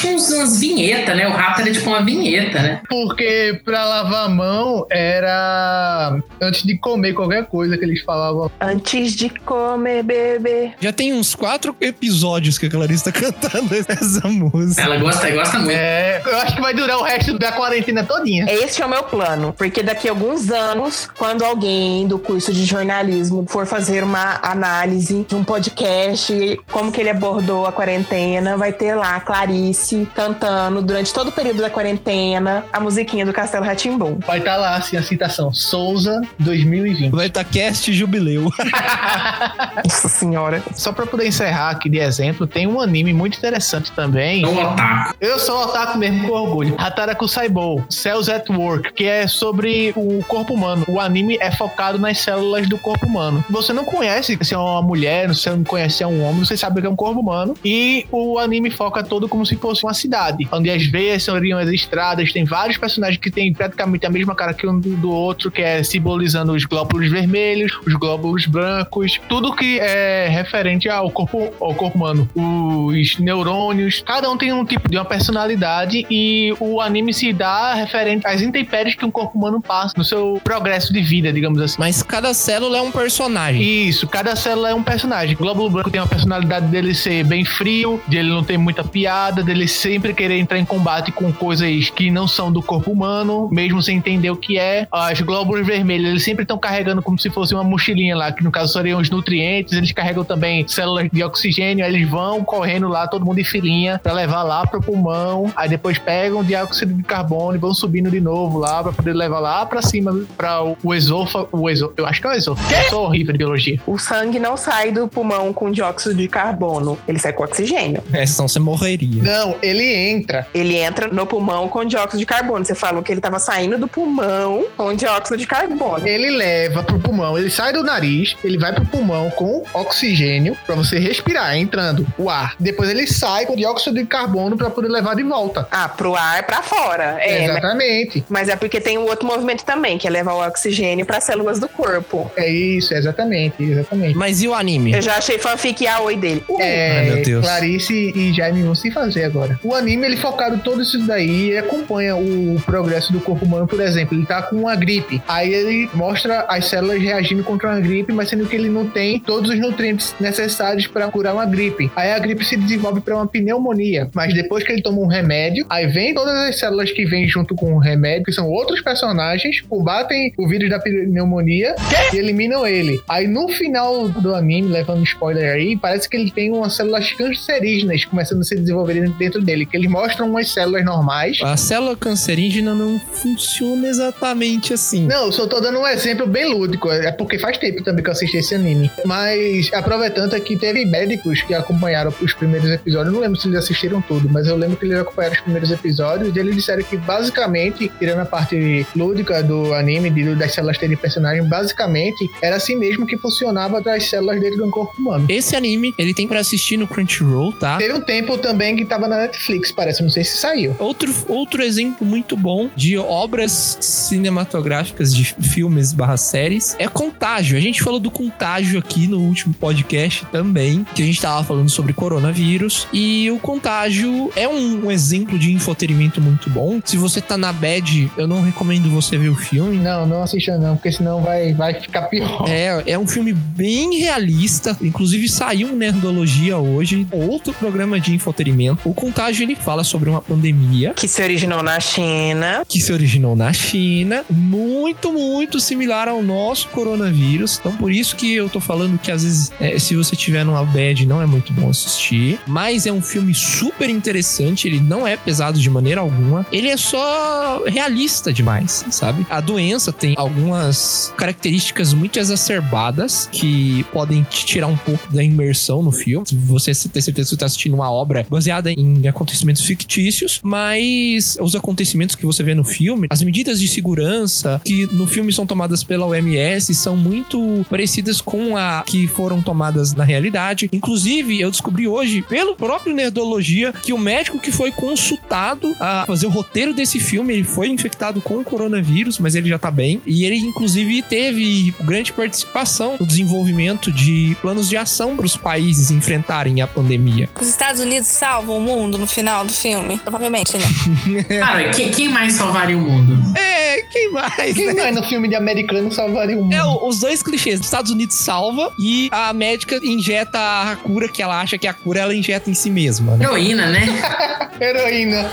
[0.01, 1.27] Tinha uns, umas vinhetas, né?
[1.27, 2.81] O rato era tipo uma vinheta, né?
[2.89, 8.51] Porque pra lavar a mão era antes de comer qualquer coisa que eles falavam.
[8.61, 10.73] Antes de comer, bebê.
[10.81, 14.81] Já tem uns quatro episódios que a Clarice tá cantando essa música.
[14.81, 15.73] Ela gosta, gosta muito.
[15.73, 18.47] É, eu acho que vai durar o resto da quarentena todinha.
[18.49, 22.65] Esse é o meu plano, porque daqui a alguns anos, quando alguém do curso de
[22.65, 28.73] jornalismo for fazer uma análise de um podcast, como que ele abordou a quarentena, vai
[28.73, 33.65] ter lá a Clarice cantando durante todo o período da quarentena a musiquinha do Castelo
[33.65, 34.19] Ratimbum.
[34.27, 37.11] Vai estar lá assim a citação Souza 2020.
[37.11, 38.51] Vai estar cast jubileu.
[39.85, 40.63] Nossa senhora.
[40.75, 44.45] Só pra poder encerrar aqui de exemplo, tem um anime muito interessante também.
[44.45, 45.15] É um otaku.
[45.21, 46.75] Eu sou otaku mesmo com orgulho.
[46.79, 50.85] Hataraku Saibou, Cells at Work, que é sobre o corpo humano.
[50.89, 53.45] O anime é focado nas células do corpo humano.
[53.51, 56.57] Você não conhece se é uma mulher, você não conhece se é um homem, você
[56.57, 57.55] sabe que é um corpo humano.
[57.65, 61.69] E o anime foca todo como se fosse uma cidade onde as veias seriam as
[61.69, 65.51] estradas, tem vários personagens que têm praticamente a mesma cara que um do, do outro,
[65.51, 71.53] que é simbolizando os glóbulos vermelhos, os glóbulos brancos, tudo que é referente ao corpo,
[71.61, 76.81] ao corpo humano, os neurônios, cada um tem um tipo de uma personalidade e o
[76.81, 81.01] anime se dá referente às intempéries que um corpo humano passa no seu progresso de
[81.01, 81.77] vida, digamos assim.
[81.79, 83.63] Mas cada célula é um personagem.
[83.63, 85.35] Isso, cada célula é um personagem.
[85.35, 88.83] O glóbulo branco tem uma personalidade dele ser bem frio, de ele não ter muita
[88.83, 93.49] piada, dele sempre querer entrar em combate com coisas que não são do corpo humano,
[93.51, 94.87] mesmo sem entender o que é.
[95.13, 98.51] Os glóbulos vermelhos, eles sempre estão carregando como se fosse uma mochilinha lá, que no
[98.51, 103.07] caso seriam os nutrientes, eles carregam também células de oxigênio, aí eles vão correndo lá,
[103.07, 107.57] todo mundo em filinha, pra levar lá pro pulmão, aí depois pegam dióxido de carbono
[107.57, 110.95] e vão subindo de novo lá, pra poder levar lá pra cima, pra o, o
[110.95, 113.81] esôfago, o esôfago, eu acho que é o esôfago, eu sou horrível de biologia.
[113.87, 118.03] O sangue não sai do pulmão com dióxido de carbono, ele sai com oxigênio.
[118.13, 119.23] É, senão você morreria.
[119.23, 120.47] Não, ele entra.
[120.55, 122.65] Ele entra no pulmão com dióxido de carbono.
[122.65, 126.07] Você falou que ele tava saindo do pulmão com dióxido de carbono.
[126.07, 130.75] Ele leva pro pulmão, ele sai do nariz, ele vai pro pulmão com oxigênio pra
[130.75, 132.55] você respirar, entrando o ar.
[132.59, 135.67] Depois ele sai com dióxido de carbono pra poder levar de volta.
[135.71, 137.17] Ah, pro ar pra fora.
[137.21, 138.25] É, Exatamente.
[138.29, 141.21] Mas, mas é porque tem um outro movimento também, que é levar o oxigênio para
[141.21, 142.31] células do corpo.
[142.37, 144.17] É isso, exatamente, exatamente.
[144.17, 144.93] Mas e o anime?
[144.93, 146.45] Eu já achei fanfic yaoi dele.
[146.49, 147.45] Uh, É, Ai, meu Deus.
[147.45, 149.48] Clarice e Jaime vão se fazer agora.
[149.63, 153.81] O anime, ele focado todo isso daí, ele acompanha o progresso do corpo humano, por
[153.81, 155.23] exemplo, ele tá com uma gripe.
[155.29, 159.21] Aí ele mostra as células reagindo contra uma gripe, mas sendo que ele não tem
[159.21, 161.91] todos os nutrientes necessários para curar uma gripe.
[161.95, 165.67] Aí a gripe se desenvolve para uma pneumonia, mas depois que ele toma um remédio,
[165.69, 169.61] aí vem todas as células que vêm junto com o remédio, que são outros personagens,
[169.61, 171.75] combatem o vírus da pneumonia
[172.13, 173.01] e eliminam ele.
[173.09, 178.05] Aí no final do anime, levando spoiler aí, parece que ele tem umas células cancerígenas
[178.05, 181.39] começando a se desenvolver dentro dele, que eles mostram umas células normais.
[181.43, 185.07] A célula cancerígena não funciona exatamente assim.
[185.07, 188.11] Não, eu só tô dando um exemplo bem lúdico, é porque faz tempo também que
[188.11, 188.91] eu assisti esse anime.
[189.05, 193.49] Mas a prova é que teve médicos que acompanharam os primeiros episódios, não lembro se
[193.49, 196.83] eles assistiram tudo, mas eu lembro que eles acompanharam os primeiros episódios e eles disseram
[196.83, 202.57] que basicamente, tirando a parte lúdica do anime, de, das células terem personagem, basicamente era
[202.57, 205.27] assim mesmo que funcionava das células dentro do corpo humano.
[205.29, 207.79] Esse anime, ele tem pra assistir no Crunchyroll, tá?
[207.79, 210.75] Teve um tempo também que tava na Netflix, parece, não sei se saiu.
[210.79, 217.57] Outro, outro exemplo muito bom de obras cinematográficas de filmes barra séries é Contágio.
[217.57, 221.69] A gente falou do Contágio aqui no último podcast também, que a gente tava falando
[221.69, 222.87] sobre coronavírus.
[222.93, 226.81] E o Contágio é um, um exemplo de infotenimento muito bom.
[226.85, 229.77] Se você tá na bad, eu não recomendo você ver o filme.
[229.77, 232.49] Não, não assista não, porque senão vai, vai ficar pior.
[232.49, 234.77] É, é um filme bem realista.
[234.81, 238.89] Inclusive saiu um Nerdologia hoje, outro programa de infotenimento.
[238.89, 242.63] O Contágio ele fala sobre uma pandemia Que se originou na China.
[242.69, 247.59] que se originou na China, muito, muito similar ao nosso coronavírus.
[247.59, 250.63] Então, por isso que eu tô falando que às vezes, é, se você tiver numa
[250.63, 252.39] bad, não é muito bom assistir.
[252.47, 256.45] Mas é um filme super interessante, ele não é pesado de maneira alguma.
[256.53, 259.27] Ele é só realista demais, sabe?
[259.31, 265.83] A doença tem algumas características muito exacerbadas que podem te tirar um pouco da imersão
[265.83, 266.27] no filme.
[266.31, 271.55] Você ter certeza que você tá assistindo uma obra baseada em acontecimentos fictícios, mas os
[271.55, 275.85] acontecimentos que você vê no filme, as medidas de segurança que no filme são tomadas
[275.85, 280.69] pela OMS são muito parecidas com a que foram tomadas na realidade.
[280.73, 286.27] Inclusive, eu descobri hoje, pelo próprio Nerdologia, que o médico que foi consultado a fazer
[286.27, 290.01] o roteiro desse filme, ele foi infectado com o coronavírus, mas ele já tá bem.
[290.07, 295.91] E ele, inclusive, teve grande participação no desenvolvimento de planos de ação para os países
[295.91, 297.29] enfrentarem a pandemia.
[297.41, 299.99] Os Estados Unidos salvam o mundo no final do filme?
[299.99, 300.65] Provavelmente, né?
[301.39, 303.19] Cara, quem, quem mais salvaria o mundo?
[303.37, 304.55] É, quem mais?
[304.55, 304.83] Quem né?
[304.83, 306.55] mais no filme de americano salvaria o mundo?
[306.55, 307.61] É, os dois clichês.
[307.61, 311.75] Os Estados Unidos salva e a médica injeta a cura que ela acha que a
[311.75, 313.17] cura ela injeta em si mesma.
[313.17, 313.25] Né?
[313.25, 313.87] Heroína, né?
[314.61, 315.31] Heroína.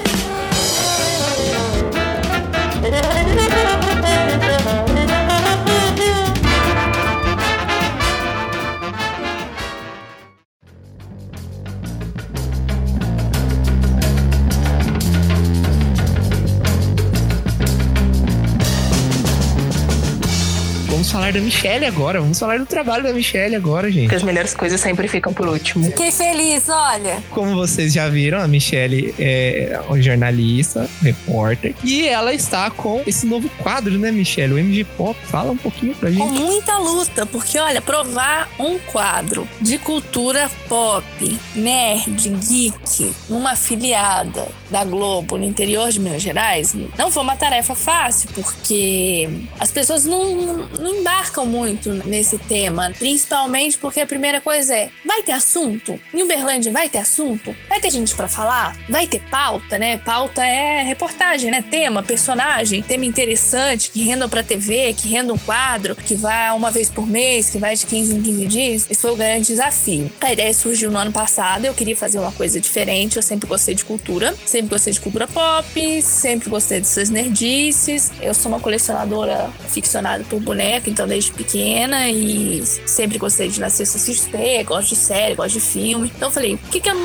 [20.95, 22.21] Vamos falar da Michelle agora.
[22.21, 24.03] Vamos falar do trabalho da Michelle agora, gente.
[24.03, 25.83] Porque as melhores coisas sempre ficam por último.
[25.87, 27.21] Fiquei feliz, olha.
[27.31, 31.75] Como vocês já viram, a Michelle é jornalista, repórter.
[31.83, 34.53] E ela está com esse novo quadro, né, Michelle?
[34.53, 35.19] O MG Pop.
[35.25, 36.21] Fala um pouquinho pra gente.
[36.21, 41.05] Com muita luta, porque olha, provar um quadro de cultura pop,
[41.53, 47.75] nerd, geek, numa afiliada da Globo no interior de Minas Gerais, não foi uma tarefa
[47.75, 49.29] fácil, porque
[49.59, 55.23] as pessoas não, não embarcam muito nesse tema, principalmente porque a primeira coisa é: vai
[55.23, 55.99] ter assunto?
[56.13, 57.55] Em Uberlândia vai ter assunto?
[57.67, 58.77] Vai ter gente pra falar?
[58.87, 59.97] Vai ter pauta, né?
[59.97, 61.63] Pauta é reportagem, né?
[61.63, 66.69] Tema, personagem, tema interessante que renda pra TV, que renda um quadro, que vai uma
[66.69, 68.85] vez por mês, que vai de 15 em 15 dias.
[68.89, 70.11] Esse foi o grande desafio.
[70.21, 73.73] A ideia surgiu no ano passado, eu queria fazer uma coisa diferente, eu sempre gostei
[73.73, 78.11] de cultura, sempre gostei de cultura pop, sempre gostei de suas nerdices.
[78.21, 80.39] Eu sou uma colecionadora ficcionada por
[80.87, 86.11] então desde pequena e sempre gostei de nascer XP, gosto de série, gosto de filme.
[86.15, 86.95] Então eu falei, por que, que eu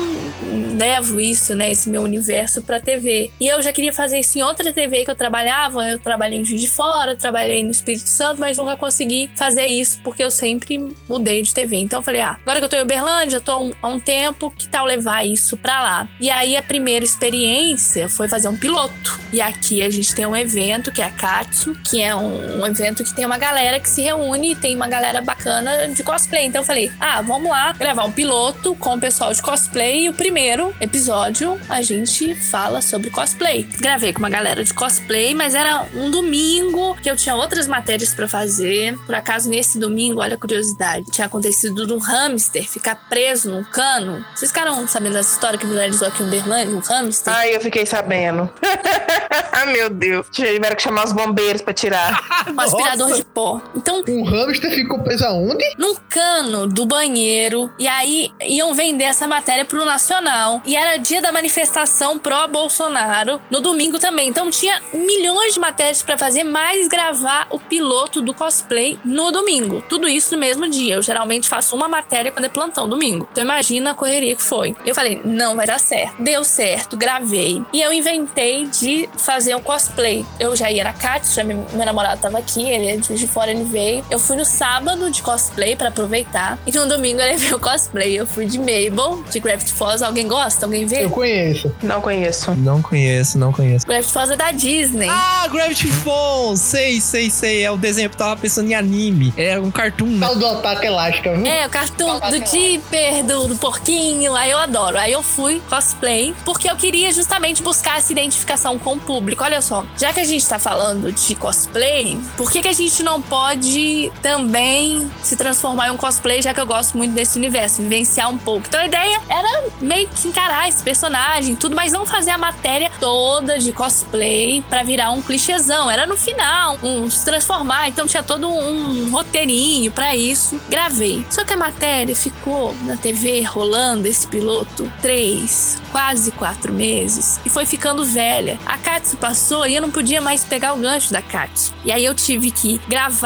[0.77, 3.31] levo isso, né, esse meu universo pra TV?
[3.39, 6.45] E eu já queria fazer isso em outra TV que eu trabalhava, eu trabalhei em
[6.45, 10.95] Juiz de Fora, trabalhei no Espírito Santo, mas nunca consegui fazer isso porque eu sempre
[11.07, 11.77] mudei de TV.
[11.77, 14.51] Então eu falei, ah, agora que eu tô em Uberlândia, já tô há um tempo,
[14.51, 16.09] que tal levar isso pra lá?
[16.19, 19.19] E aí a primeira experiência foi fazer um piloto.
[19.31, 22.67] E aqui a gente tem um evento que é a Katsu, que é um, um
[22.67, 26.45] evento que tem uma galera que se reúne e tem uma galera bacana de cosplay.
[26.45, 30.05] Então eu falei, ah, vamos lá gravar um piloto com o pessoal de cosplay.
[30.05, 33.63] E o primeiro episódio a gente fala sobre cosplay.
[33.79, 38.13] Gravei com uma galera de cosplay, mas era um domingo que eu tinha outras matérias
[38.13, 38.97] para fazer.
[39.05, 44.25] Por acaso, nesse domingo, olha a curiosidade, tinha acontecido do hamster ficar preso num cano.
[44.33, 47.33] Vocês ficaram sabendo dessa história que viralizou aqui em Uberlândia, um hamster?
[47.33, 48.49] Ai, eu fiquei sabendo.
[49.51, 50.27] ah, meu Deus.
[50.31, 52.19] Tiveram que chamar os bombeiros pra tirar.
[52.47, 53.50] um aspirador de pó.
[53.75, 55.63] Então, Um hamster ficou preso aonde?
[55.77, 57.71] num cano do banheiro.
[57.79, 60.61] E aí iam vender essa matéria pro Nacional.
[60.65, 64.29] E era dia da manifestação pró-Bolsonaro no domingo também.
[64.29, 69.83] Então tinha milhões de matérias pra fazer, mais gravar o piloto do cosplay no domingo.
[69.89, 70.95] Tudo isso no mesmo dia.
[70.95, 73.27] Eu geralmente faço uma matéria quando é plantão domingo.
[73.31, 74.75] Então imagina a correria que foi.
[74.85, 76.21] Eu falei, não vai dar certo.
[76.21, 77.61] Deu certo, gravei.
[77.73, 80.25] E eu inventei de fazer um cosplay.
[80.39, 80.93] Eu já ia na
[81.33, 84.03] já meu, namorado tava aqui, ele é de fora, ele veio.
[84.09, 86.57] Eu fui no sábado de cosplay pra aproveitar.
[86.65, 88.13] E no domingo ele veio o cosplay.
[88.13, 90.03] Eu fui de Mabel, de Gravity Falls.
[90.03, 90.65] Alguém gosta?
[90.65, 91.05] Alguém vê?
[91.05, 91.73] Eu conheço.
[91.81, 92.51] Não conheço.
[92.55, 93.85] Não conheço, não conheço.
[93.85, 95.07] Gravity Falls é da Disney.
[95.09, 96.61] Ah, Gravity Falls!
[96.61, 97.63] Sei, sei, sei.
[97.63, 99.33] É o desenho que eu tava pensando em anime.
[99.37, 100.27] É um cartoon, né?
[100.27, 101.45] Tal do ataque elástica, viu?
[101.45, 104.97] É, o cartoon do Dipper, do, do porquinho, aí eu adoro.
[104.97, 109.43] Aí eu fui cosplay, porque eu queria justamente buscar essa identificação com o público.
[109.43, 113.03] Olha só, já que a gente tá falando de cosplay, por que, que a gente
[113.03, 117.81] não pode também se transformar em um cosplay, já que eu gosto muito desse universo,
[117.81, 118.67] vivenciar um pouco?
[118.67, 122.91] Então a ideia era meio que encarar esse personagem, tudo, mas não fazer a matéria
[122.99, 125.89] toda de cosplay pra virar um clichêzão.
[125.89, 127.87] Era no final, um, se transformar.
[127.87, 130.59] Então tinha todo um roteirinho pra isso.
[130.67, 131.25] Gravei.
[131.29, 137.49] Só que a matéria ficou na TV rolando esse piloto três, quase quatro meses e
[137.49, 138.59] foi ficando velha.
[138.65, 141.73] A Katsu passou e eu não podia mais pegar o gancho da Katsu.
[141.85, 143.20] E aí eu tive que gravar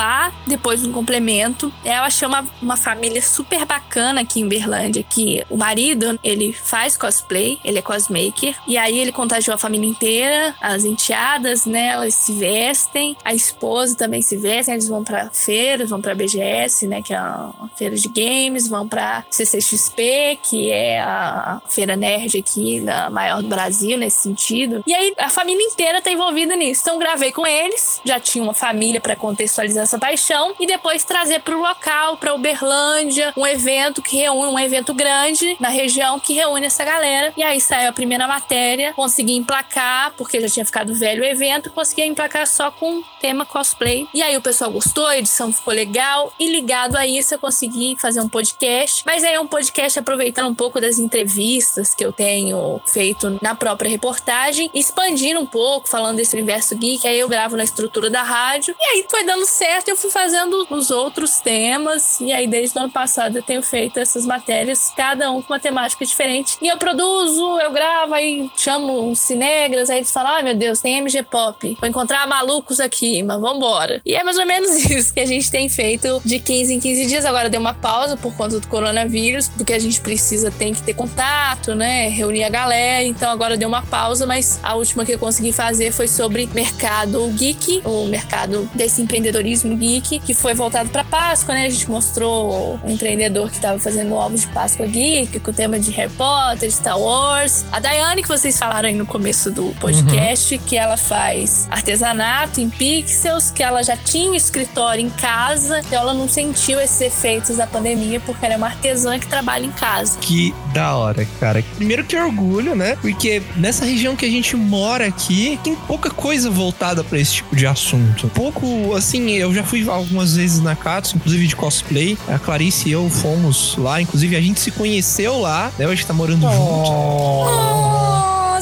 [0.46, 1.72] depois um complemento.
[1.84, 7.58] Eu achei uma, família super bacana aqui em Berlândia, que o marido, ele faz cosplay,
[7.64, 12.34] ele é cosmaker, e aí ele contagiou a família inteira, as enteadas, né, elas se
[12.34, 17.14] vestem, a esposa também se veste, eles vão pra feira, vão pra BGS, né, que
[17.14, 23.10] é uma feira de games, vão pra CCXP, que é a feira nerd aqui, da
[23.10, 24.84] maior do Brasil nesse sentido.
[24.86, 26.82] E aí a família inteira tá envolvida nisso.
[26.84, 31.42] Então gravei com eles, já tinha uma família para contextualizar essa paixão e depois trazer
[31.42, 36.66] pro local, pra Uberlândia, um evento que reúne, um evento grande na região que reúne
[36.66, 37.34] essa galera.
[37.38, 41.70] E aí saiu a primeira matéria, consegui emplacar, porque já tinha ficado velho o evento,
[41.72, 44.08] consegui emplacar só com tema cosplay.
[44.14, 47.96] E aí o pessoal gostou, a edição ficou legal e ligado a isso eu consegui
[48.00, 49.04] fazer um podcast.
[49.06, 53.56] Mas aí é um podcast aproveitando um pouco das entrevistas que eu tenho feito na
[53.56, 57.08] própria reportagem, expandindo um pouco, falando desse universo geek.
[57.08, 58.76] Aí eu gravo na estrutura da rádio.
[58.80, 62.20] E aí foi dando certo, eu fui fazendo os outros temas.
[62.20, 65.60] E aí desde o ano passado eu tenho feito essas matérias, cada um com uma
[65.60, 66.58] temática diferente.
[66.62, 70.82] E eu produzo, eu gravo, aí chamo uns cinegras, aí eles falam: ai meu Deus,
[70.82, 71.78] tem MG Pop.
[71.80, 74.02] Vou encontrar malucos aqui, mas vambora.
[74.06, 77.06] E é mais ou menos isso que a gente tem feito de 15 em 15
[77.08, 77.26] dias.
[77.26, 80.94] Agora deu uma pausa por conta do coronavírus, porque a gente precisa, tem que ter
[80.94, 82.10] contato, né?
[82.10, 83.04] Reunir a galera.
[83.04, 87.28] Então agora deu uma pausa, mas a última que eu consegui fazer foi sobre mercado
[87.30, 91.66] geek, o mercado desse empreendedorismo empreendedorismo geek, que foi voltado pra Páscoa, né?
[91.66, 95.80] A gente mostrou um empreendedor que tava fazendo ovos de Páscoa geek, com o tema
[95.80, 97.66] de Harry Potter, Star Wars.
[97.72, 102.70] A Daiane, que vocês falaram aí no começo do podcast, que ela faz artesanato em
[102.70, 107.58] pixels, que ela já tinha um escritório em casa, então ela não sentiu esses efeitos
[107.58, 110.18] da pandemia, porque ela é uma artesã que trabalha em casa.
[110.20, 111.64] Que da hora, cara.
[111.76, 112.98] Primeiro que orgulho, né?
[113.02, 117.56] Porque nessa região que a gente mora aqui, tem pouca coisa voltada pra esse tipo
[117.56, 118.30] de assunto.
[118.30, 122.18] Pouco, assim, eu já fui algumas vezes na Katsu, inclusive de cosplay.
[122.28, 125.88] A Clarice e eu fomos lá, inclusive a gente se conheceu lá, né?
[125.88, 126.52] Hoje tá morando junto.
[126.52, 127.95] Oh,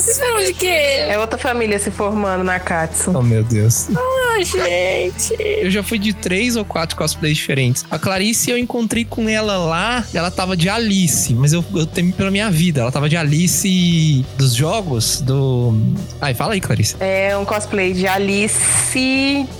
[0.03, 0.67] vocês viram de quê?
[0.67, 3.11] É outra família se formando na Katsu.
[3.15, 3.87] Oh, meu Deus.
[3.89, 5.33] Oh, gente.
[5.39, 7.85] Eu já fui de três ou quatro cosplays diferentes.
[7.89, 12.11] A Clarice, eu encontrei com ela lá, ela tava de Alice, mas eu, eu temi
[12.11, 12.81] pela minha vida.
[12.81, 15.73] Ela tava de Alice dos jogos, do...
[16.19, 16.97] Ai, fala aí, Clarice.
[16.99, 18.59] É um cosplay de Alice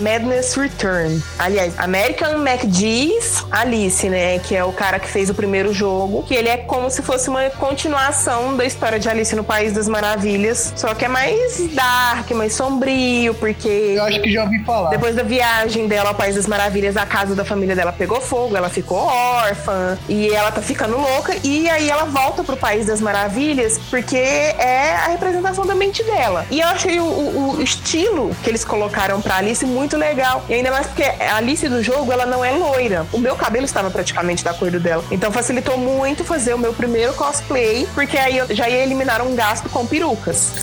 [0.02, 1.24] Madness Return.
[1.40, 4.40] Aliás, American MacGee's Alice, né?
[4.40, 6.24] Que é o cara que fez o primeiro jogo.
[6.24, 9.88] Que ele é como se fosse uma continuação da história de Alice no País das
[9.88, 10.33] Maravilhas.
[10.76, 13.68] Só que é mais dark, mais sombrio, porque.
[13.98, 14.90] Eu acho que já ouvi falar.
[14.90, 18.56] Depois da viagem dela ao País das Maravilhas, a casa da família dela pegou fogo,
[18.58, 21.36] ela ficou órfã e ela tá ficando louca.
[21.44, 26.46] E aí ela volta pro País das Maravilhas porque é a representação da mente dela.
[26.50, 30.44] E eu achei o, o- o estilo que eles colocaram pra Alice muito legal.
[30.50, 33.06] E ainda mais porque a Alice do jogo, ela não é loira.
[33.12, 35.04] O meu cabelo estava praticamente da cor do dela.
[35.12, 39.36] Então facilitou muito fazer o meu primeiro cosplay, porque aí eu já ia eliminar um
[39.36, 39.86] gasto com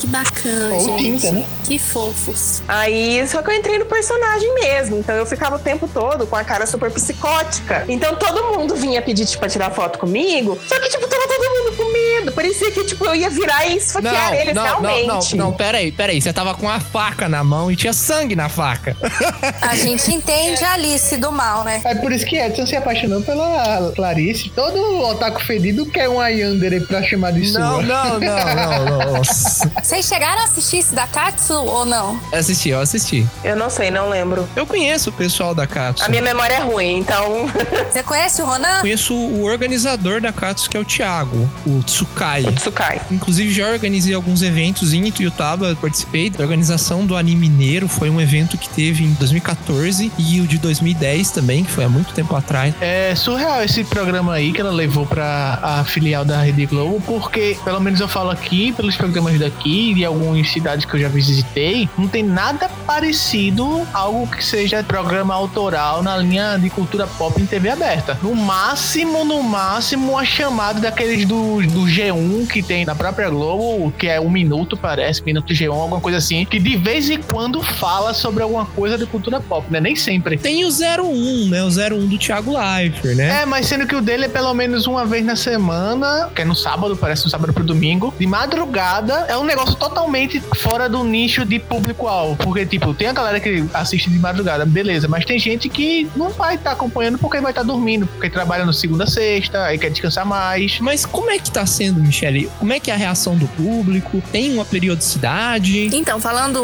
[0.00, 1.20] Que bacana, Ou gente.
[1.20, 1.46] tinta, né?
[1.64, 2.62] Que fofos.
[2.66, 4.98] Aí, só que eu entrei no personagem mesmo.
[4.98, 7.84] Então eu ficava o tempo todo com a cara super psicótica.
[7.88, 10.58] Então todo mundo vinha pedir, tipo, pra tirar foto comigo.
[10.66, 12.32] Só que, tipo, tava todo mundo com medo.
[12.32, 15.06] Parecia que, tipo, eu ia virar e esfaquear eles não, realmente.
[15.36, 16.20] não, não, não, peraí, peraí.
[16.20, 18.96] Você tava com a faca na mão e tinha sangue na faca.
[19.61, 21.80] A gente entende a Alice do mal, né?
[21.84, 24.50] É por isso que Edson se apaixonou pela Clarice.
[24.50, 27.61] Todo otaku fedido quer um Yandere pra chamar de sua.
[27.61, 29.22] Não, não, não, não, não.
[29.51, 29.70] Nossa.
[29.82, 32.20] Vocês chegaram a assistir esse da Katsu ou não?
[32.32, 33.26] Assisti, eu assisti.
[33.42, 34.48] Eu não sei, não lembro.
[34.55, 36.05] Eu conheço o pessoal da Katsu.
[36.05, 37.51] A minha memória é ruim, então.
[37.90, 38.80] Você conhece o Ronan?
[38.80, 42.44] Conheço o organizador da Katsu, que é o Thiago, o Tsukai.
[42.44, 43.01] O Tsukai.
[43.11, 48.20] Inclusive, já organizei alguns eventos em Ituiutaba, participei da organização do Anime Mineiro, foi um
[48.20, 52.36] evento que teve em 2014 e o de 2010 também, que foi há muito tempo
[52.36, 52.74] atrás.
[52.80, 57.57] É surreal esse programa aí que ela levou pra a filial da Rede Globo, porque,
[57.64, 61.88] pelo menos eu falo aqui, pelos programas daqui, de algumas cidades que eu já visitei,
[61.99, 67.47] não tem nada parecido algo que seja programa autoral na linha de cultura pop em
[67.47, 68.18] TV aberta.
[68.22, 73.93] No máximo, no máximo, uma chamada daqueles do, do G1 que tem na própria Globo,
[73.93, 77.62] que é um minuto, parece, minuto G1, alguma coisa assim, que de vez em quando
[77.62, 79.80] fala sobre alguma coisa de cultura pop, né?
[79.80, 80.36] Nem sempre.
[80.36, 81.62] Tem o 01, né?
[81.62, 83.43] O 01 do Thiago Leifert, né?
[83.43, 86.45] É, mas sendo que o dele é pelo menos uma vez na semana, que é
[86.45, 91.05] no sábado, parece no sábado pro domingo, de madrugada, é um negócio totalmente fora do
[91.05, 92.37] nicho de público-alvo.
[92.37, 96.31] Porque, tipo, tem a galera que assiste de madrugada, beleza, mas tem gente que não
[96.31, 99.91] vai estar acompanhando porque vai estar dormindo, porque trabalha no segunda a sexta, aí quer
[99.91, 100.78] descansar mais.
[100.81, 102.51] Mas como é que tá sendo, Michele?
[102.59, 104.22] Como é que é a reação do público?
[104.33, 105.91] Tem uma periodicidade?
[105.95, 106.61] Então, falando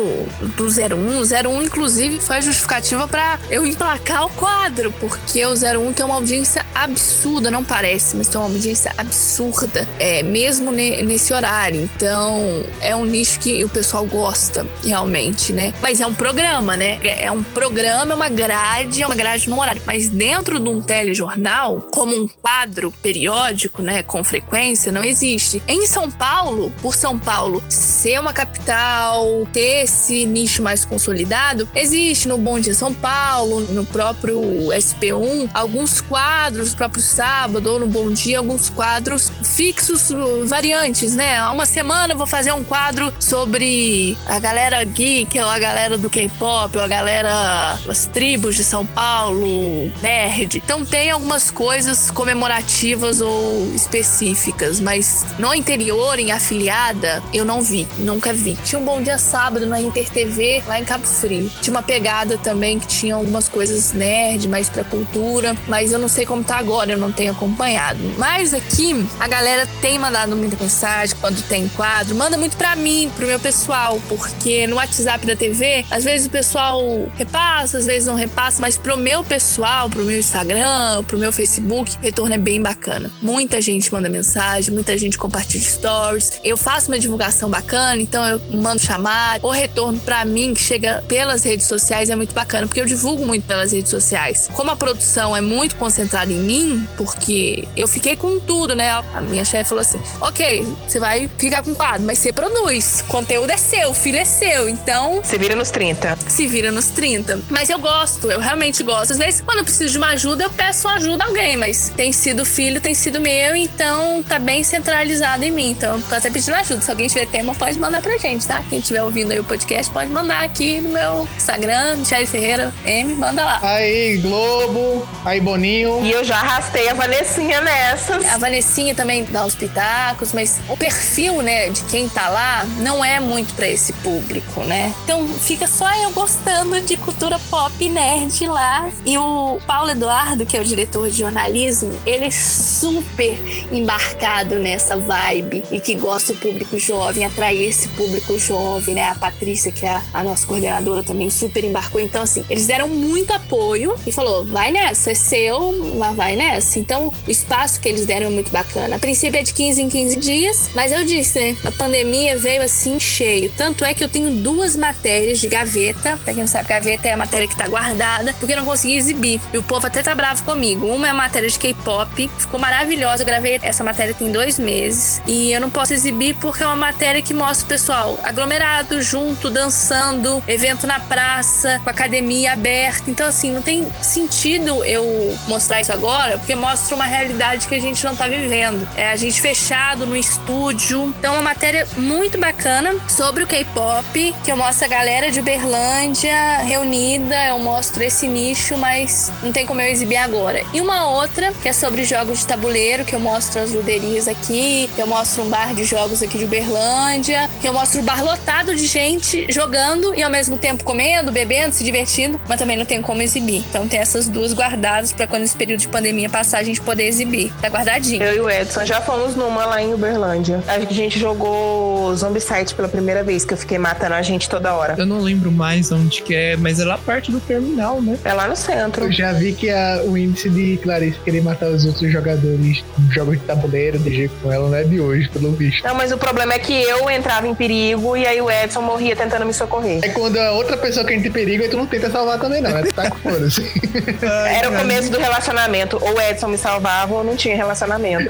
[0.56, 5.52] do 01, o 01 inclusive foi a justificativa pra eu emplacar o quadro, porque o
[5.54, 11.02] 01 tem uma audiência absurda, não parece, mas tem uma audiência absurda, é, mesmo ne-
[11.02, 11.88] nesse horário.
[11.96, 15.72] Então, é um nicho que o pessoal gosta realmente, né?
[15.80, 16.98] Mas é um programa, né?
[17.02, 19.82] É um programa, é uma grade, é uma grade no horário.
[19.86, 25.62] Mas dentro de um telejornal, como um quadro periódico, né, com frequência, não existe.
[25.66, 32.28] Em São Paulo, por São Paulo ser uma capital, ter esse nicho mais consolidado, existe
[32.28, 34.40] no Bom Dia São Paulo, no próprio
[34.72, 40.08] SP1, alguns quadros, no próprio sábado ou no Bom Dia, alguns quadros fixos,
[40.44, 41.42] variantes, né?
[41.48, 46.10] Uma semana eu vou fazer um quadro sobre a galera geek, ou a galera do
[46.10, 50.62] K-pop, ou a galera das tribos de São Paulo, nerd.
[50.64, 57.86] Então tem algumas coisas comemorativas ou específicas, mas no interior, em afiliada, eu não vi,
[57.98, 58.56] nunca vi.
[58.64, 61.50] Tinha um Bom Dia Sábado na Inter TV, lá em Cabo Frio.
[61.60, 66.08] Tinha uma pegada também que tinha algumas coisas nerd, mais pra cultura, mas eu não
[66.08, 67.98] sei como tá agora, eu não tenho acompanhado.
[68.18, 73.08] Mas aqui, a galera tem mandado muita mensagem quando tem quadro, manda muito pra mim,
[73.14, 76.82] pro meu pessoal, porque no WhatsApp da TV, às vezes o pessoal
[77.14, 81.96] repassa, às vezes não repassa, mas pro meu pessoal, pro meu Instagram, pro meu Facebook,
[81.96, 83.12] o retorno é bem bacana.
[83.22, 86.40] Muita gente manda mensagem, muita gente compartilha stories.
[86.42, 89.38] Eu faço uma divulgação bacana, então eu mando chamar.
[89.40, 93.24] O retorno pra mim que chega pelas redes sociais é muito bacana, porque eu divulgo
[93.24, 94.48] muito pelas redes sociais.
[94.52, 98.90] Como a produção é muito concentrada em mim, porque eu fiquei com tudo, né?
[99.14, 103.04] A minha chefe falou assim: ok, você vai ficar com quadro, mas você produz.
[103.06, 104.68] Conteúdo é seu, o filho é seu.
[104.68, 105.20] Então.
[105.22, 106.18] Se vira nos 30.
[106.28, 107.40] Se vira nos 30.
[107.50, 109.12] Mas eu gosto, eu realmente gosto.
[109.12, 112.12] Às vezes, quando eu preciso de uma ajuda, eu peço ajuda a alguém, mas tem
[112.12, 115.70] sido filho, tem sido meu, então tá bem centralizado em mim.
[115.70, 116.80] Então, tô até pedindo ajuda.
[116.80, 118.62] Se alguém tiver tema, pode mandar pra gente, tá?
[118.68, 123.14] Quem estiver ouvindo aí o podcast, pode mandar aqui no meu Instagram, Michelle Ferreira M,
[123.14, 123.60] manda lá.
[123.62, 126.04] Aí, Globo, aí, Boninho.
[126.04, 128.24] E eu já arrastei a Vanessinha nessas.
[128.26, 133.04] A Vanessinha também dá os pitacos, mas o perfil, né, de quem tá lá não
[133.04, 134.94] é muito pra esse público, né?
[135.04, 138.88] Então fica só eu gostando de cultura pop nerd lá.
[139.04, 143.38] E o Paulo Eduardo, que é o diretor de jornalismo, ele é super
[143.72, 149.08] embarcado nessa vibe e que gosta do público jovem, atrair esse público jovem, né?
[149.08, 152.00] A Patrícia, que é a nossa coordenadora, também super embarcou.
[152.00, 156.78] Então, assim, eles deram muito apoio e falou: vai nessa, é seu, mas vai nessa.
[156.78, 158.96] Então, o espaço que eles deram é muito bacana.
[158.96, 161.56] A princípio é de 15 em 15 dias, mas eu disse, né?
[161.64, 163.52] A pandemia veio assim cheio.
[163.56, 166.18] Tanto é que eu tenho duas matérias de gaveta.
[166.24, 168.96] Pra quem não sabe, gaveta é a matéria que tá guardada, porque eu não consegui
[168.96, 169.40] exibir.
[169.52, 170.86] E o povo até tá bravo comigo.
[170.86, 173.22] Uma é a matéria de K-pop, ficou maravilhosa.
[173.22, 175.20] Eu gravei essa matéria tem dois meses.
[175.26, 179.50] E eu não posso exibir porque é uma matéria que mostra o pessoal aglomerado, junto,
[179.50, 183.10] dançando, evento na praça, com academia aberta.
[183.10, 187.80] Então, assim, não tem sentido eu mostrar isso agora, porque mostra uma realidade que a
[187.80, 188.86] gente não tá vivendo.
[188.96, 191.14] É a gente fechado no estúdio.
[191.18, 195.40] Então, é uma matéria muito bacana sobre o K-pop, que eu mostro a galera de
[195.40, 197.36] Uberlândia reunida.
[197.46, 200.62] Eu mostro esse nicho, mas não tem como eu exibir agora.
[200.72, 204.90] E uma outra, que é sobre jogos de tabuleiro, que eu mostro as luderias aqui,
[204.96, 208.74] eu mostro um bar de jogos aqui de Uberlândia, que eu mostro o bar lotado
[208.74, 213.00] de gente jogando e ao mesmo tempo comendo, bebendo, se divertindo, mas também não tem
[213.02, 213.64] como exibir.
[213.68, 217.04] Então tem essas duas guardadas para quando esse período de pandemia passar a gente poder
[217.04, 217.52] exibir.
[217.60, 218.22] Tá guardadinho.
[218.22, 220.62] Eu e o Edson já fomos numa lá em Uberlândia.
[220.66, 221.75] A gente jogou
[222.14, 224.94] Zombicide pela primeira vez, que eu fiquei matando a gente toda hora.
[224.96, 228.18] Eu não lembro mais onde que é, mas é lá perto do terminal, né?
[228.24, 229.06] É lá no centro.
[229.06, 233.12] Eu já vi que a, o índice de Clarice querer matar os outros jogadores em
[233.12, 235.84] jogos de tabuleiro, de jeito com ela, não é de hoje, pelo visto.
[235.84, 239.14] Não, mas o problema é que eu entrava em perigo e aí o Edson morria
[239.14, 240.00] tentando me socorrer.
[240.02, 242.60] É quando a outra pessoa que entra em perigo, aí tu não tenta salvar também,
[242.60, 242.76] não.
[242.76, 243.62] É tá com foda-se.
[244.22, 245.98] Era o começo do relacionamento.
[246.00, 248.28] Ou o Edson me salvava ou não tinha relacionamento.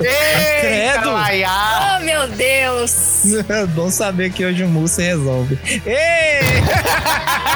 [0.61, 1.11] Credo!
[1.11, 3.36] Oh, meu Deus!
[3.75, 5.59] Bom saber que hoje o Mu se resolve.
[5.85, 6.63] Ei!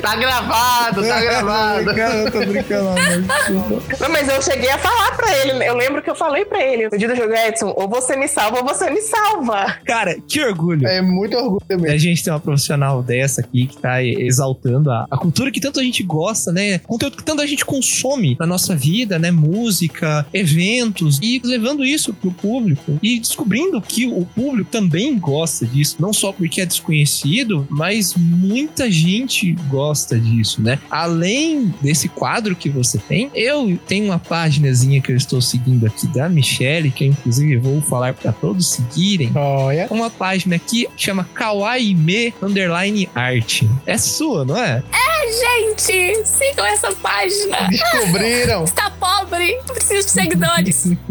[0.00, 1.90] tá gravado, tá gravado.
[1.90, 3.82] Eu tô brincando, amor.
[4.00, 5.64] Não, mas eu cheguei a falar pra ele.
[5.64, 6.88] Eu lembro que eu falei pra ele.
[6.90, 9.76] No dia do jogo, Edson, ou você me salva ou você me salva.
[9.84, 10.86] Cara, que orgulho.
[10.86, 11.98] É muito orgulho A mesmo.
[11.98, 15.82] gente tem uma profissional dessa aqui que tá exaltando a, a cultura que tanto a
[15.82, 16.78] gente gosta, né?
[16.78, 19.30] Conteúdo que tanto a gente consome na nossa vida, né?
[19.30, 25.96] Música, eventos e levando isso pro público e descobrindo que o público também gosta disso,
[25.98, 30.78] não só porque é desconhecido, mas muita gente gosta disso, né?
[30.90, 36.06] Além desse quadro que você tem, eu tenho uma páginazinha que eu estou seguindo aqui
[36.08, 39.30] da Michelle, que eu inclusive vou falar para todos seguirem.
[39.34, 39.86] Olha.
[39.90, 43.62] Uma página aqui chama Kawaii Underline Art.
[43.86, 44.82] É sua, não é?
[44.92, 46.26] É, gente!
[46.26, 47.68] Sigam essa página!
[47.68, 48.64] Descobriram!
[48.72, 49.58] Está pobre!
[49.66, 50.92] Preciso de seguidores!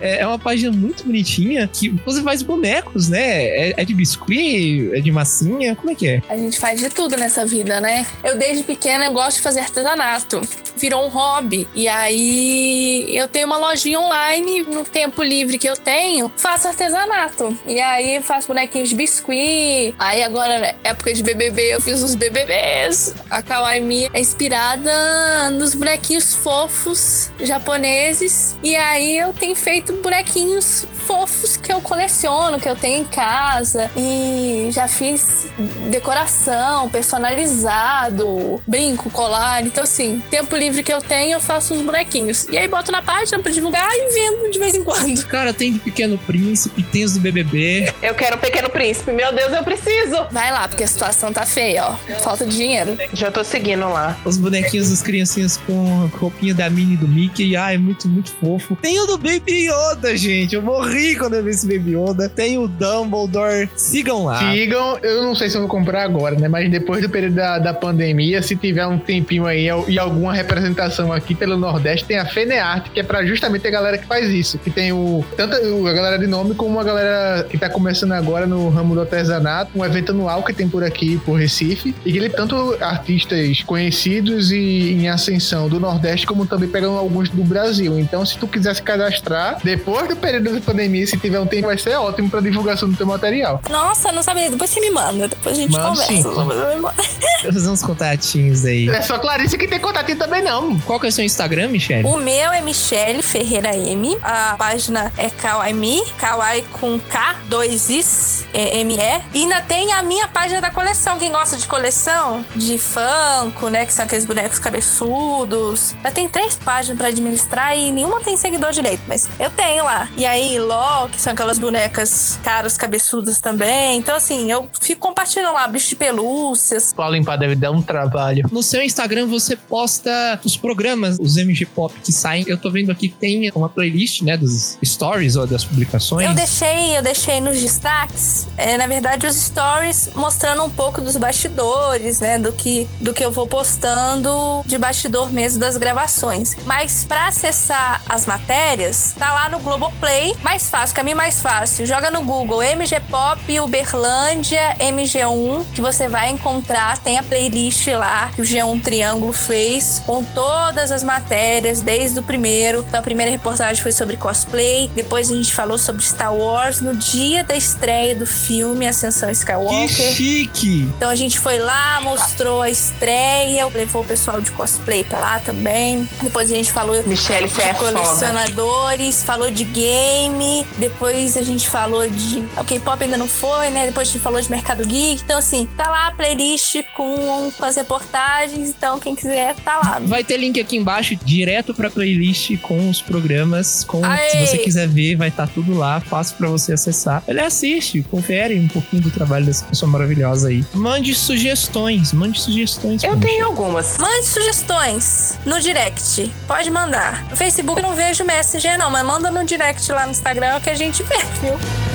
[0.00, 3.44] É é uma página muito bonitinha que você faz bonecos, né?
[3.44, 6.22] É, é de biscuit, é de massinha, como é que é?
[6.28, 8.04] A gente faz de tudo nessa vida, né?
[8.24, 10.40] Eu desde pequena eu gosto de fazer artesanato.
[10.76, 11.68] Virou um hobby.
[11.72, 17.56] E aí eu tenho uma lojinha online no tempo livre que eu tenho, faço artesanato.
[17.64, 19.94] E aí faço bonequinhos de biscuit.
[19.96, 23.14] Aí agora, né, época de BBB, eu fiz os BBBs.
[23.30, 28.56] A Kawaii é inspirada nos bonequinhos fofos japoneses.
[28.64, 32.15] E aí eu tenho feito bonequinhos fofos que eu coleciono,
[32.60, 33.90] que eu tenho em casa.
[33.96, 35.46] E já fiz
[35.90, 39.64] decoração, personalizado, brinco, colar.
[39.64, 42.46] Então, assim, tempo livre que eu tenho, eu faço os bonequinhos.
[42.50, 45.24] E aí boto na página pra divulgar e vendo de vez em quando.
[45.26, 47.92] Cara, tem de Pequeno Príncipe, tem os do BBB.
[48.02, 49.12] Eu quero um pequeno príncipe.
[49.12, 50.26] Meu Deus, eu preciso.
[50.30, 51.96] Vai lá, porque a situação tá feia, ó.
[52.20, 52.96] Falta de dinheiro.
[53.12, 54.16] Já tô seguindo lá.
[54.24, 57.56] Os bonequinhos das criancinhas com a roupinha da Minnie e do Mickey.
[57.56, 58.76] Ai, muito, muito fofo.
[58.76, 60.54] Tem o do Baby Yoda, gente.
[60.54, 62.05] Eu morri quando eu vi esse Baby Yoda.
[62.34, 63.68] Tem o Dumbledore.
[63.76, 64.38] Sigam lá.
[64.52, 66.48] Sigam, eu não sei se eu vou comprar agora, né?
[66.48, 71.12] Mas depois do período da, da pandemia, se tiver um tempinho aí e alguma representação
[71.12, 74.58] aqui pelo Nordeste, tem a Fenearte, que é pra justamente a galera que faz isso.
[74.58, 78.46] Que tem o tanto a galera de nome como a galera que tá começando agora
[78.46, 82.18] no ramo do artesanato, um evento anual que tem por aqui, por Recife, e que
[82.18, 87.98] ele tanto artistas conhecidos e em ascensão do Nordeste, como também pegam alguns do Brasil.
[87.98, 91.66] Então, se tu quiser se cadastrar, depois do período da pandemia, se tiver um tempo,
[91.66, 93.60] vai ser ótimo pra divulgação do teu material.
[93.70, 94.50] Nossa, não sabia.
[94.50, 95.28] Depois você me manda.
[95.28, 96.12] Depois a gente Mando conversa.
[96.12, 96.22] sim.
[97.52, 98.88] Fazer uns contatinhos aí.
[98.88, 100.78] É só Clarice que tem contatinho também, não.
[100.80, 102.04] Qual que é o seu Instagram, Michelle?
[102.06, 104.16] O meu é Michele Ferreira M.
[104.22, 106.02] A página é Kawaii Me.
[106.18, 109.22] Kawaii com K, dois Is, é, M-E.
[109.34, 111.18] E ainda tem a minha página da coleção.
[111.18, 113.86] Quem gosta de coleção, de Funko, né?
[113.86, 115.94] Que são aqueles bonecos cabeçudos.
[116.02, 119.02] Já tem três páginas pra administrar e nenhuma tem seguidor direito.
[119.06, 120.08] Mas eu tenho lá.
[120.16, 123.98] E aí, LOL, que são aquelas bonecas caras, cabeçudas também.
[123.98, 126.92] Então, assim, eu fico compartilhando lá bicho de pelúcias.
[126.92, 128.48] Pra limpar deve dar um trabalho.
[128.50, 132.44] No seu Instagram você posta os programas, os MG Pop que saem.
[132.46, 136.28] Eu tô vendo aqui que tem uma playlist, né, dos stories ou das publicações.
[136.28, 141.16] Eu deixei, eu deixei nos destaques, é, na verdade, os stories mostrando um pouco dos
[141.16, 142.38] bastidores, né?
[142.38, 146.56] Do que, do que eu vou postando de bastidor mesmo das gravações.
[146.64, 150.34] Mas pra acessar as matérias, tá lá no Globoplay.
[150.42, 151.75] Mais fácil, caminho mais fácil.
[151.84, 156.98] Joga no Google MG Pop Uberlândia MG1, que você vai encontrar.
[156.98, 162.22] Tem a playlist lá que o G1 Triângulo fez com todas as matérias, desde o
[162.22, 162.84] primeiro.
[162.86, 164.90] Então, a primeira reportagem foi sobre cosplay.
[164.94, 169.34] Depois a gente falou sobre Star Wars no dia da estreia do filme Ascensão Que
[169.34, 169.88] Skywalker.
[169.88, 170.88] chique!
[170.96, 175.40] Então a gente foi lá, mostrou a estreia, levou o pessoal de cosplay pra lá
[175.40, 176.08] também.
[176.22, 180.66] Depois a gente falou Michelle, de é colecionadores, falou de game.
[180.78, 182.40] Depois a gente falou de.
[182.56, 183.86] O K-pop ainda não foi, né?
[183.86, 185.22] Depois a gente falou de Mercado Geek.
[185.22, 188.70] Então, assim, tá lá a playlist com, com as reportagens.
[188.70, 190.00] Então, quem quiser, tá lá.
[190.02, 193.84] Vai ter link aqui embaixo, direto pra playlist com os programas.
[193.84, 194.30] Com, Aê!
[194.30, 197.22] se você quiser ver, vai estar tudo lá, fácil pra você acessar.
[197.26, 200.64] Ele assiste, confere um pouquinho do trabalho dessa pessoa maravilhosa aí.
[200.74, 203.02] Mande sugestões, mande sugestões.
[203.02, 203.98] Eu tenho algumas.
[203.98, 206.32] Mande sugestões no direct.
[206.46, 207.28] Pode mandar.
[207.30, 210.70] No Facebook eu não vejo Messenger, não, mas manda no direct lá no Instagram que
[210.70, 211.55] a gente vê, viu?
[211.58, 211.85] show.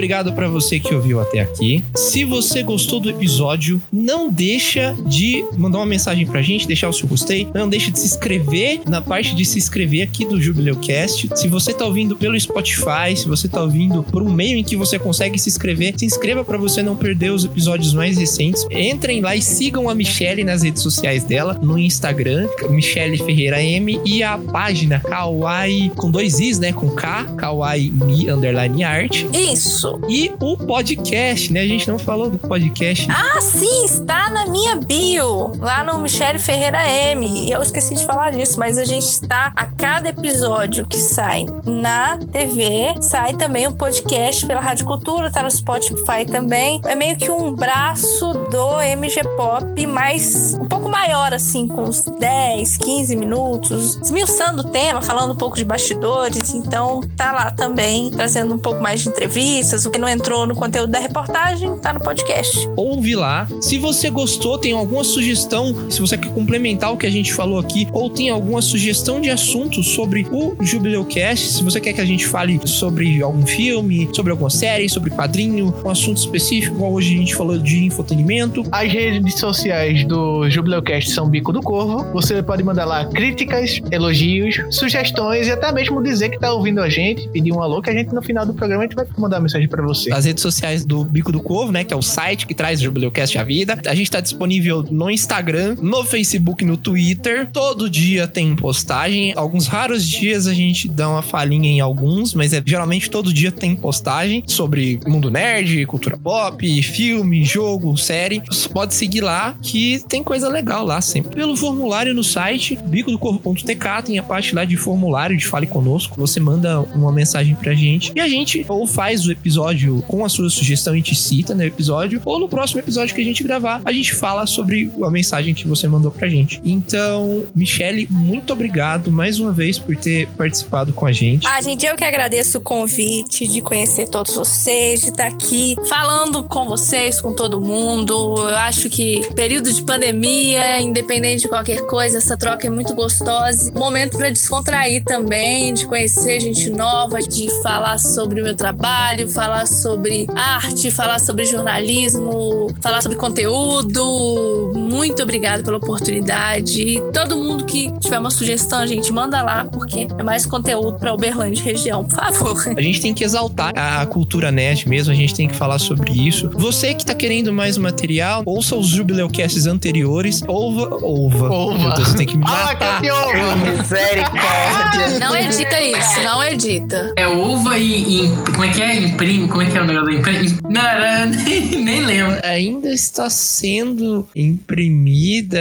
[0.00, 1.84] Obrigado pra você que ouviu até aqui.
[1.94, 6.92] Se você gostou do episódio, não deixa de mandar uma mensagem pra gente, deixar o
[6.92, 7.46] seu gostei.
[7.54, 11.28] Não deixa de se inscrever na parte de se inscrever aqui do Jubileucast.
[11.36, 14.74] Se você tá ouvindo pelo Spotify, se você tá ouvindo por um meio em que
[14.74, 18.66] você consegue se inscrever, se inscreva pra você não perder os episódios mais recentes.
[18.70, 24.00] Entrem lá e sigam a Michelle nas redes sociais dela, no Instagram, Michelle Ferreira M,
[24.02, 26.72] e a página Kawaii com dois Is, né?
[26.72, 29.26] Com K, Kawaii Mi Underline Art.
[29.34, 29.89] Isso.
[30.08, 31.60] E o podcast, né?
[31.60, 33.06] A gente não falou do podcast.
[33.10, 37.26] Ah, sim, está na minha bio, lá no Michele Ferreira M.
[37.26, 41.46] E eu esqueci de falar disso, mas a gente está a cada episódio que sai
[41.64, 46.80] na TV, sai também um podcast pela Rádio Cultura, tá no Spotify também.
[46.84, 52.04] É meio que um braço do MG Pop, mas um pouco maior, assim, com uns
[52.04, 56.54] 10, 15 minutos, esmiuçando o tema, falando um pouco de bastidores.
[56.54, 59.79] Então, tá lá também, trazendo um pouco mais de entrevistas.
[59.86, 62.68] O que não entrou no conteúdo da reportagem, tá no podcast.
[62.76, 63.48] Ouve lá.
[63.60, 67.58] Se você gostou, tem alguma sugestão, se você quer complementar o que a gente falou
[67.58, 72.04] aqui, ou tem alguma sugestão de assunto sobre o Jubileucast, se você quer que a
[72.04, 77.14] gente fale sobre algum filme, sobre alguma série, sobre quadrinho, um assunto específico, igual hoje
[77.14, 78.62] a gente falou de infotenimento.
[78.70, 82.04] As redes sociais do Jubileucast são Bico do Corvo.
[82.12, 86.88] Você pode mandar lá críticas, elogios, sugestões e até mesmo dizer que tá ouvindo a
[86.88, 89.36] gente, pedir um alô, que a gente no final do programa a gente vai mandar
[89.36, 90.12] uma mensagem pra você.
[90.12, 91.84] As redes sociais do Bico do Corvo, né?
[91.84, 93.80] Que é o site que traz o Jubileucast à vida.
[93.86, 97.48] A gente tá disponível no Instagram, no Facebook, no Twitter.
[97.52, 99.32] Todo dia tem postagem.
[99.36, 103.52] Alguns raros dias a gente dá uma falhinha em alguns, mas é geralmente todo dia
[103.52, 108.42] tem postagem sobre mundo nerd, cultura pop, filme, jogo, série.
[108.50, 111.34] Você pode seguir lá que tem coisa legal lá sempre.
[111.34, 116.16] Pelo formulário no site, bicodocorvo.tk, tem a parte lá de formulário de Fale Conosco.
[116.18, 120.24] Você manda uma mensagem pra gente e a gente ou faz o episódio episódio com
[120.24, 123.42] a sua sugestão, a gente cita no episódio, ou no próximo episódio que a gente
[123.42, 126.60] gravar, a gente fala sobre a mensagem que você mandou pra gente.
[126.64, 131.46] Então, Michele, muito obrigado mais uma vez por ter participado com a gente.
[131.46, 136.42] Ah, gente, eu que agradeço o convite de conhecer todos vocês, de estar aqui falando
[136.44, 138.12] com vocês, com todo mundo.
[138.38, 143.70] Eu acho que período de pandemia, independente de qualquer coisa, essa troca é muito gostosa.
[143.72, 149.49] Momento para descontrair também, de conhecer gente nova, de falar sobre o meu trabalho, falar
[149.66, 154.72] sobre arte, falar sobre jornalismo, falar sobre conteúdo.
[154.74, 156.80] Muito obrigado pela oportunidade.
[156.82, 161.12] E todo mundo que tiver uma sugestão, gente, manda lá, porque é mais conteúdo para
[161.14, 162.64] Uberlândia região, por favor.
[162.76, 166.10] A gente tem que exaltar a cultura nerd mesmo, a gente tem que falar sobre
[166.12, 166.50] isso.
[166.54, 170.42] Você que tá querendo mais material, ouça os Jubileucasts anteriores.
[170.48, 171.50] Ova, ova.
[171.50, 171.78] Ova.
[171.78, 173.00] Meu Deus, você tem que me Fala, matar.
[173.00, 173.56] que ova.
[173.56, 175.18] Misericórdia.
[175.20, 177.12] Não edita isso, não edita.
[177.16, 179.08] É uva e, e- Como é que é?
[179.48, 180.58] Como é que é o negócio da imprime?
[180.68, 182.38] Não, era- nem, nem lembro.
[182.42, 185.60] Ainda está sendo imprimida.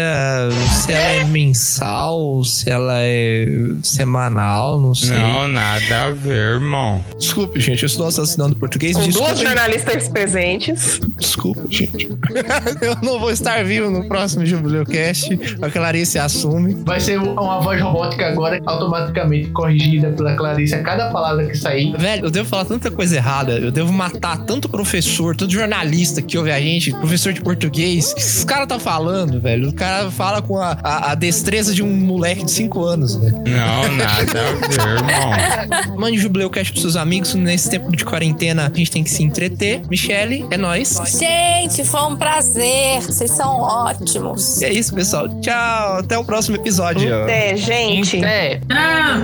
[0.83, 3.47] Se ela é mensal, se ela é
[3.83, 5.17] semanal, não sei.
[5.17, 7.03] Não, nada a ver, irmão.
[7.17, 8.95] Desculpe, gente, eu estou assassinando português.
[8.95, 10.99] Com Desculpe, duas jornalistas presentes.
[11.17, 12.09] desculpa, gente.
[12.81, 15.39] eu não vou estar vivo no próximo Jubileucast.
[15.61, 16.75] A Clarice assume.
[16.85, 21.95] Vai ser uma voz robótica agora, automaticamente corrigida pela Clarice a cada palavra que sair.
[21.97, 23.58] Velho, eu devo falar tanta coisa errada.
[23.67, 28.11] Eu devo matar tanto professor, tanto jornalista que ouve a gente, professor de português.
[28.11, 29.69] O que Esse cara tá falando, velho.
[29.69, 33.35] O cara fala com a, a- a destreza de um moleque de 5 anos, velho.
[33.45, 35.97] Não, nada a ver, irmão.
[35.97, 37.33] Mande Jubileucast pros seus amigos.
[37.35, 39.81] Nesse tempo de quarentena, a gente tem que se entreter.
[39.89, 40.99] Michele, é nóis.
[41.19, 43.01] Gente, foi um prazer.
[43.01, 44.61] Vocês são ótimos.
[44.61, 45.27] E é isso, pessoal.
[45.41, 45.97] Tchau.
[45.99, 47.11] Até o próximo episódio.
[47.13, 48.23] É, gente.
[48.23, 48.59] É.
[48.69, 49.23] Ah!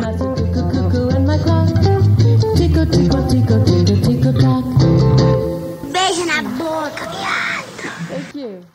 [2.56, 3.85] Tickle, tickle, tickle, tickle, tickle.
[8.46, 8.75] you.